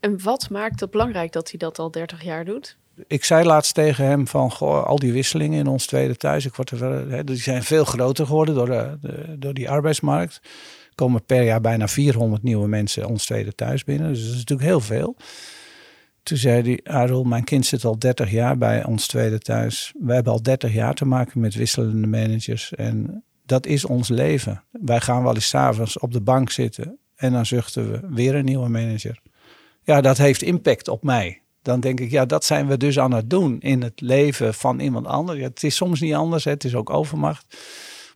En 0.00 0.22
wat 0.22 0.50
maakt 0.50 0.80
het 0.80 0.90
belangrijk 0.90 1.32
dat 1.32 1.50
hij 1.50 1.58
dat 1.58 1.78
al 1.78 1.90
30 1.90 2.22
jaar 2.22 2.44
doet? 2.44 2.76
Ik 3.06 3.24
zei 3.24 3.44
laatst 3.44 3.74
tegen 3.74 4.04
hem 4.04 4.28
van 4.28 4.50
goh, 4.50 4.86
al 4.86 4.98
die 4.98 5.12
wisselingen 5.12 5.58
in 5.58 5.66
ons 5.66 5.86
tweede 5.86 6.16
thuis, 6.16 6.46
ik 6.46 6.54
word 6.54 6.70
er, 6.70 7.10
hè, 7.10 7.24
die 7.24 7.36
zijn 7.36 7.62
veel 7.62 7.84
groter 7.84 8.26
geworden 8.26 8.54
door, 8.54 8.66
de, 8.66 8.98
door 9.38 9.54
die 9.54 9.70
arbeidsmarkt. 9.70 10.40
Er 10.88 10.94
komen 10.94 11.24
per 11.24 11.42
jaar 11.42 11.60
bijna 11.60 11.88
400 11.88 12.42
nieuwe 12.42 12.68
mensen 12.68 13.06
ons 13.06 13.24
tweede 13.24 13.54
thuis 13.54 13.84
binnen. 13.84 14.08
Dus 14.08 14.22
dat 14.22 14.30
is 14.30 14.36
natuurlijk 14.38 14.68
heel 14.68 14.80
veel. 14.80 15.16
Toen 16.22 16.36
zei 16.36 16.62
hij, 16.62 16.94
Arul, 16.94 17.24
mijn 17.24 17.44
kind 17.44 17.66
zit 17.66 17.84
al 17.84 17.98
30 17.98 18.30
jaar 18.30 18.58
bij 18.58 18.84
ons 18.84 19.06
tweede 19.06 19.38
thuis. 19.38 19.92
We 19.98 20.12
hebben 20.12 20.32
al 20.32 20.42
30 20.42 20.72
jaar 20.72 20.94
te 20.94 21.04
maken 21.04 21.40
met 21.40 21.54
wisselende 21.54 22.06
managers. 22.06 22.74
En 22.74 23.24
dat 23.50 23.66
is 23.66 23.84
ons 23.84 24.08
leven. 24.08 24.64
Wij 24.70 25.00
gaan 25.00 25.22
wel 25.22 25.34
eens 25.34 25.48
s'avonds 25.48 25.98
op 25.98 26.12
de 26.12 26.20
bank 26.20 26.50
zitten 26.50 26.98
en 27.16 27.32
dan 27.32 27.46
zuchten 27.46 27.90
we 27.90 28.00
weer 28.08 28.34
een 28.34 28.44
nieuwe 28.44 28.68
manager. 28.68 29.20
Ja, 29.82 30.00
dat 30.00 30.16
heeft 30.16 30.42
impact 30.42 30.88
op 30.88 31.02
mij. 31.02 31.42
Dan 31.62 31.80
denk 31.80 32.00
ik, 32.00 32.10
ja, 32.10 32.24
dat 32.24 32.44
zijn 32.44 32.66
we 32.66 32.76
dus 32.76 32.98
aan 32.98 33.12
het 33.12 33.30
doen 33.30 33.60
in 33.60 33.82
het 33.82 34.00
leven 34.00 34.54
van 34.54 34.80
iemand 34.80 35.06
anders. 35.06 35.38
Ja, 35.38 35.44
het 35.44 35.62
is 35.62 35.76
soms 35.76 36.00
niet 36.00 36.14
anders, 36.14 36.44
het 36.44 36.64
is 36.64 36.74
ook 36.74 36.90
overmacht. 36.90 37.56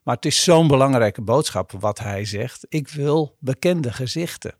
Maar 0.02 0.14
het 0.14 0.24
is 0.24 0.42
zo'n 0.42 0.68
belangrijke 0.68 1.22
boodschap 1.22 1.72
wat 1.72 1.98
hij 1.98 2.24
zegt. 2.24 2.66
Ik 2.68 2.88
wil 2.88 3.36
bekende 3.38 3.92
gezichten. 3.92 4.54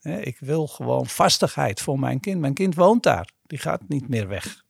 Ik 0.00 0.36
wil 0.40 0.66
gewoon 0.66 1.06
vastigheid 1.06 1.80
voor 1.80 1.98
mijn 1.98 2.20
kind. 2.20 2.40
Mijn 2.40 2.54
kind 2.54 2.74
woont 2.74 3.02
daar. 3.02 3.30
Die 3.46 3.58
gaat 3.58 3.82
niet 3.88 4.08
meer 4.08 4.28
weg. 4.28 4.64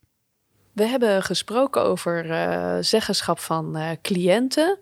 We 0.72 0.86
hebben 0.86 1.22
gesproken 1.22 1.82
over 1.82 2.26
uh, 2.26 2.76
zeggenschap 2.80 3.38
van 3.38 3.76
uh, 3.76 3.90
cliënten. 4.02 4.78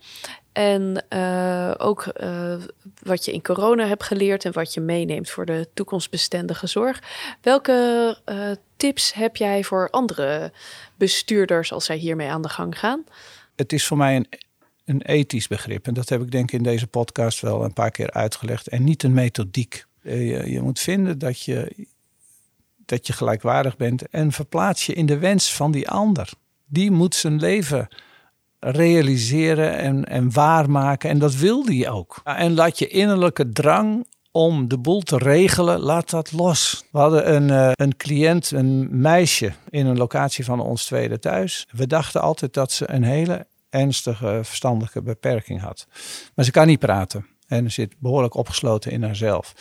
En 0.54 1.04
uh, 1.08 1.74
ook 1.76 2.12
wat 3.02 3.24
je 3.24 3.32
in 3.32 3.42
corona 3.42 3.86
hebt 3.86 4.02
geleerd 4.02 4.44
en 4.44 4.52
wat 4.52 4.74
je 4.74 4.80
meeneemt 4.80 5.30
voor 5.30 5.46
de 5.46 5.68
toekomstbestendige 5.74 6.66
zorg. 6.66 7.02
Welke 7.40 8.18
tips 8.76 9.12
heb 9.12 9.36
jij 9.36 9.64
voor 9.64 9.90
andere 9.90 10.52
bestuurders 10.96 11.72
als 11.72 11.84
zij 11.84 11.96
hiermee 11.96 12.28
aan 12.28 12.42
de 12.42 12.48
gang 12.48 12.78
gaan? 12.78 13.04
Het 13.56 13.72
is 13.72 13.86
voor 13.86 13.96
mij 13.96 14.16
een, 14.16 14.28
een 14.84 15.02
ethisch 15.02 15.48
begrip. 15.48 15.86
En 15.86 15.94
dat 15.94 16.08
heb 16.08 16.22
ik 16.22 16.30
denk 16.30 16.52
ik 16.52 16.58
in 16.58 16.64
deze 16.64 16.86
podcast 16.86 17.40
wel 17.40 17.64
een 17.64 17.72
paar 17.72 17.90
keer 17.90 18.10
uitgelegd. 18.10 18.68
En 18.68 18.84
niet 18.84 19.02
een 19.02 19.14
methodiek. 19.14 19.84
Je, 20.02 20.50
je 20.50 20.60
moet 20.60 20.80
vinden 20.80 21.18
dat 21.18 21.40
je, 21.40 21.86
dat 22.84 23.06
je 23.06 23.12
gelijkwaardig 23.12 23.76
bent 23.76 24.08
en 24.08 24.32
verplaats 24.32 24.86
je 24.86 24.94
in 24.94 25.06
de 25.06 25.18
wens 25.18 25.54
van 25.54 25.70
die 25.70 25.88
ander. 25.88 26.30
Die 26.66 26.90
moet 26.90 27.14
zijn 27.14 27.38
leven 27.40 27.88
realiseren 28.64 29.76
en, 29.76 30.04
en 30.04 30.32
waarmaken. 30.32 31.10
En 31.10 31.18
dat 31.18 31.34
wil 31.34 31.64
die 31.64 31.90
ook. 31.90 32.20
En 32.24 32.54
laat 32.54 32.78
je 32.78 32.86
innerlijke 32.86 33.48
drang 33.48 34.06
om 34.30 34.68
de 34.68 34.78
boel 34.78 35.00
te 35.00 35.18
regelen, 35.18 35.80
laat 35.80 36.10
dat 36.10 36.32
los. 36.32 36.84
We 36.92 36.98
hadden 36.98 37.34
een, 37.34 37.48
uh, 37.48 37.70
een 37.72 37.96
cliënt, 37.96 38.50
een 38.50 39.00
meisje 39.00 39.52
in 39.70 39.86
een 39.86 39.96
locatie 39.96 40.44
van 40.44 40.60
ons 40.60 40.84
tweede 40.84 41.18
thuis. 41.18 41.68
We 41.70 41.86
dachten 41.86 42.20
altijd 42.20 42.52
dat 42.54 42.72
ze 42.72 42.90
een 42.90 43.02
hele 43.02 43.46
ernstige 43.70 44.40
verstandelijke 44.42 45.02
beperking 45.02 45.60
had. 45.60 45.86
Maar 46.34 46.44
ze 46.44 46.50
kan 46.50 46.66
niet 46.66 46.78
praten 46.78 47.26
en 47.46 47.72
zit 47.72 47.94
behoorlijk 47.98 48.34
opgesloten 48.34 48.90
in 48.90 49.02
haarzelf. 49.02 49.54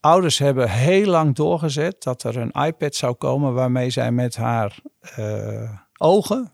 Ouders 0.00 0.38
hebben 0.38 0.70
heel 0.70 1.06
lang 1.06 1.34
doorgezet 1.34 2.02
dat 2.02 2.22
er 2.22 2.36
een 2.36 2.64
iPad 2.64 2.94
zou 2.94 3.14
komen 3.14 3.54
waarmee 3.54 3.90
zij 3.90 4.12
met 4.12 4.36
haar 4.36 4.78
uh, 5.18 5.70
ogen 5.96 6.52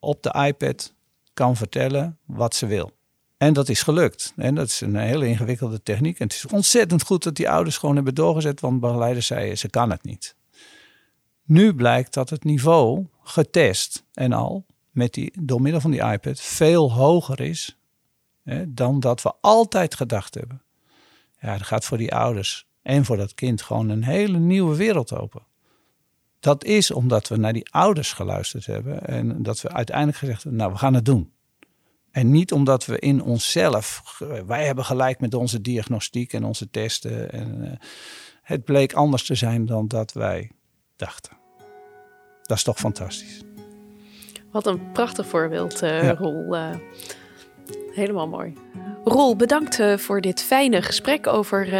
op 0.00 0.22
de 0.22 0.44
iPad 0.46 0.94
kan 1.34 1.56
vertellen 1.56 2.18
wat 2.24 2.54
ze 2.54 2.66
wil. 2.66 2.94
En 3.36 3.52
dat 3.52 3.68
is 3.68 3.82
gelukt. 3.82 4.32
En 4.36 4.54
dat 4.54 4.66
is 4.66 4.80
een 4.80 4.96
hele 4.96 5.26
ingewikkelde 5.26 5.82
techniek. 5.82 6.18
En 6.18 6.26
het 6.26 6.34
is 6.34 6.46
ontzettend 6.46 7.02
goed 7.02 7.22
dat 7.22 7.34
die 7.34 7.50
ouders 7.50 7.76
gewoon 7.76 7.94
hebben 7.94 8.14
doorgezet, 8.14 8.60
want 8.60 8.80
begeleiders 8.80 9.26
zeiden 9.26 9.58
ze 9.58 9.68
kan 9.68 9.90
het 9.90 10.02
niet. 10.02 10.36
Nu 11.44 11.74
blijkt 11.74 12.14
dat 12.14 12.30
het 12.30 12.44
niveau 12.44 13.06
getest 13.22 14.04
en 14.12 14.32
al 14.32 14.66
met 14.90 15.14
die, 15.14 15.32
door 15.40 15.62
middel 15.62 15.80
van 15.80 15.90
die 15.90 16.02
iPad 16.02 16.40
veel 16.40 16.92
hoger 16.92 17.40
is 17.40 17.78
hè, 18.42 18.74
dan 18.74 19.00
dat 19.00 19.22
we 19.22 19.32
altijd 19.40 19.94
gedacht 19.94 20.34
hebben. 20.34 20.62
Ja, 21.40 21.52
dat 21.52 21.66
gaat 21.66 21.84
voor 21.84 21.98
die 21.98 22.14
ouders 22.14 22.66
en 22.82 23.04
voor 23.04 23.16
dat 23.16 23.34
kind 23.34 23.62
gewoon 23.62 23.88
een 23.88 24.04
hele 24.04 24.38
nieuwe 24.38 24.76
wereld 24.76 25.14
open. 25.14 25.42
Dat 26.46 26.64
is 26.64 26.90
omdat 26.90 27.28
we 27.28 27.36
naar 27.36 27.52
die 27.52 27.70
ouders 27.70 28.12
geluisterd 28.12 28.66
hebben 28.66 29.06
en 29.06 29.42
dat 29.42 29.60
we 29.60 29.72
uiteindelijk 29.72 30.16
gezegd 30.16 30.42
hebben, 30.42 30.60
nou 30.60 30.72
we 30.72 30.78
gaan 30.78 30.94
het 30.94 31.04
doen. 31.04 31.32
En 32.10 32.30
niet 32.30 32.52
omdat 32.52 32.84
we 32.84 32.98
in 32.98 33.22
onszelf, 33.22 34.02
wij 34.46 34.66
hebben 34.66 34.84
gelijk 34.84 35.20
met 35.20 35.34
onze 35.34 35.60
diagnostiek 35.60 36.32
en 36.32 36.44
onze 36.44 36.70
testen. 36.70 37.32
En, 37.32 37.64
uh, 37.64 37.70
het 38.42 38.64
bleek 38.64 38.92
anders 38.92 39.24
te 39.24 39.34
zijn 39.34 39.66
dan 39.66 39.88
dat 39.88 40.12
wij 40.12 40.50
dachten. 40.96 41.32
Dat 42.42 42.56
is 42.56 42.62
toch 42.62 42.78
fantastisch. 42.78 43.40
Wat 44.52 44.66
een 44.66 44.92
prachtig 44.92 45.26
voorbeeld, 45.26 45.82
uh, 45.82 46.02
ja. 46.02 46.14
Roel. 46.14 46.56
Uh, 46.56 46.68
helemaal 47.90 48.28
mooi. 48.28 48.52
Roel, 49.04 49.36
bedankt 49.36 49.80
voor 49.96 50.20
dit 50.20 50.42
fijne 50.42 50.82
gesprek 50.82 51.26
over 51.26 51.70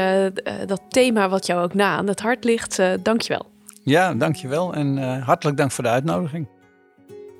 dat 0.67 0.83
thema 0.89 1.29
wat 1.29 1.47
jou 1.47 1.63
ook 1.63 1.75
na 1.75 1.97
aan 1.97 2.07
het 2.07 2.21
hart 2.21 2.45
ligt. 2.45 2.79
dankjewel. 3.03 3.55
Ja, 3.87 4.15
dankjewel 4.15 4.75
en 4.75 5.19
hartelijk 5.21 5.57
dank 5.57 5.71
voor 5.71 5.85
de 5.85 5.91
uitnodiging. 5.91 6.49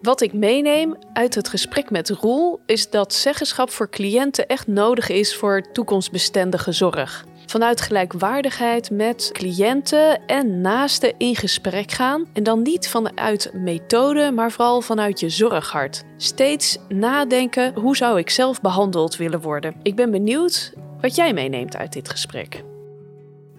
Wat 0.03 0.21
ik 0.21 0.33
meeneem 0.33 0.95
uit 1.13 1.35
het 1.35 1.49
gesprek 1.49 1.91
met 1.91 2.09
Roel 2.11 2.61
is 2.67 2.91
dat 2.91 3.15
zeggenschap 3.15 3.71
voor 3.71 3.89
cliënten 3.89 4.47
echt 4.47 4.67
nodig 4.67 5.09
is 5.09 5.37
voor 5.37 5.73
toekomstbestendige 5.73 6.73
zorg. 6.73 7.25
Vanuit 7.47 7.81
gelijkwaardigheid 7.81 8.91
met 8.91 9.31
cliënten 9.33 10.27
en 10.27 10.61
naasten 10.61 11.15
in 11.19 11.37
gesprek 11.37 11.91
gaan. 11.91 12.25
En 12.33 12.43
dan 12.43 12.63
niet 12.63 12.89
vanuit 12.89 13.51
methode, 13.53 14.31
maar 14.31 14.53
vooral 14.53 14.81
vanuit 14.81 15.21
je 15.21 15.29
zorghart. 15.29 16.03
Steeds 16.17 16.79
nadenken: 16.89 17.75
hoe 17.75 17.97
zou 17.97 18.19
ik 18.19 18.31
zelf 18.31 18.61
behandeld 18.61 19.17
willen 19.17 19.41
worden? 19.41 19.75
Ik 19.83 19.97
ben 19.97 20.11
benieuwd 20.11 20.73
wat 21.01 21.15
jij 21.15 21.33
meeneemt 21.33 21.77
uit 21.77 21.93
dit 21.93 22.09
gesprek. 22.09 22.63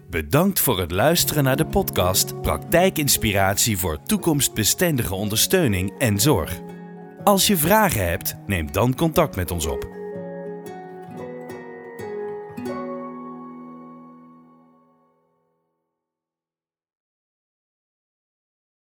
Bedankt 0.10 0.60
voor 0.60 0.80
het 0.80 0.92
luisteren 0.92 1.44
naar 1.44 1.58
de 1.58 1.66
podcast 1.66 2.42
Praktijkinspiratie 2.42 3.78
voor 3.78 4.04
toekomstbestendige 4.04 5.16
ondersteuning 5.16 6.00
en 6.00 6.20
zorg. 6.20 6.60
Als 7.24 7.48
je 7.48 7.58
vragen 7.58 8.08
hebt, 8.10 8.36
neem 8.46 8.72
dan 8.72 8.96
contact 8.96 9.36
met 9.36 9.52
ons 9.52 9.66
op. 9.66 9.97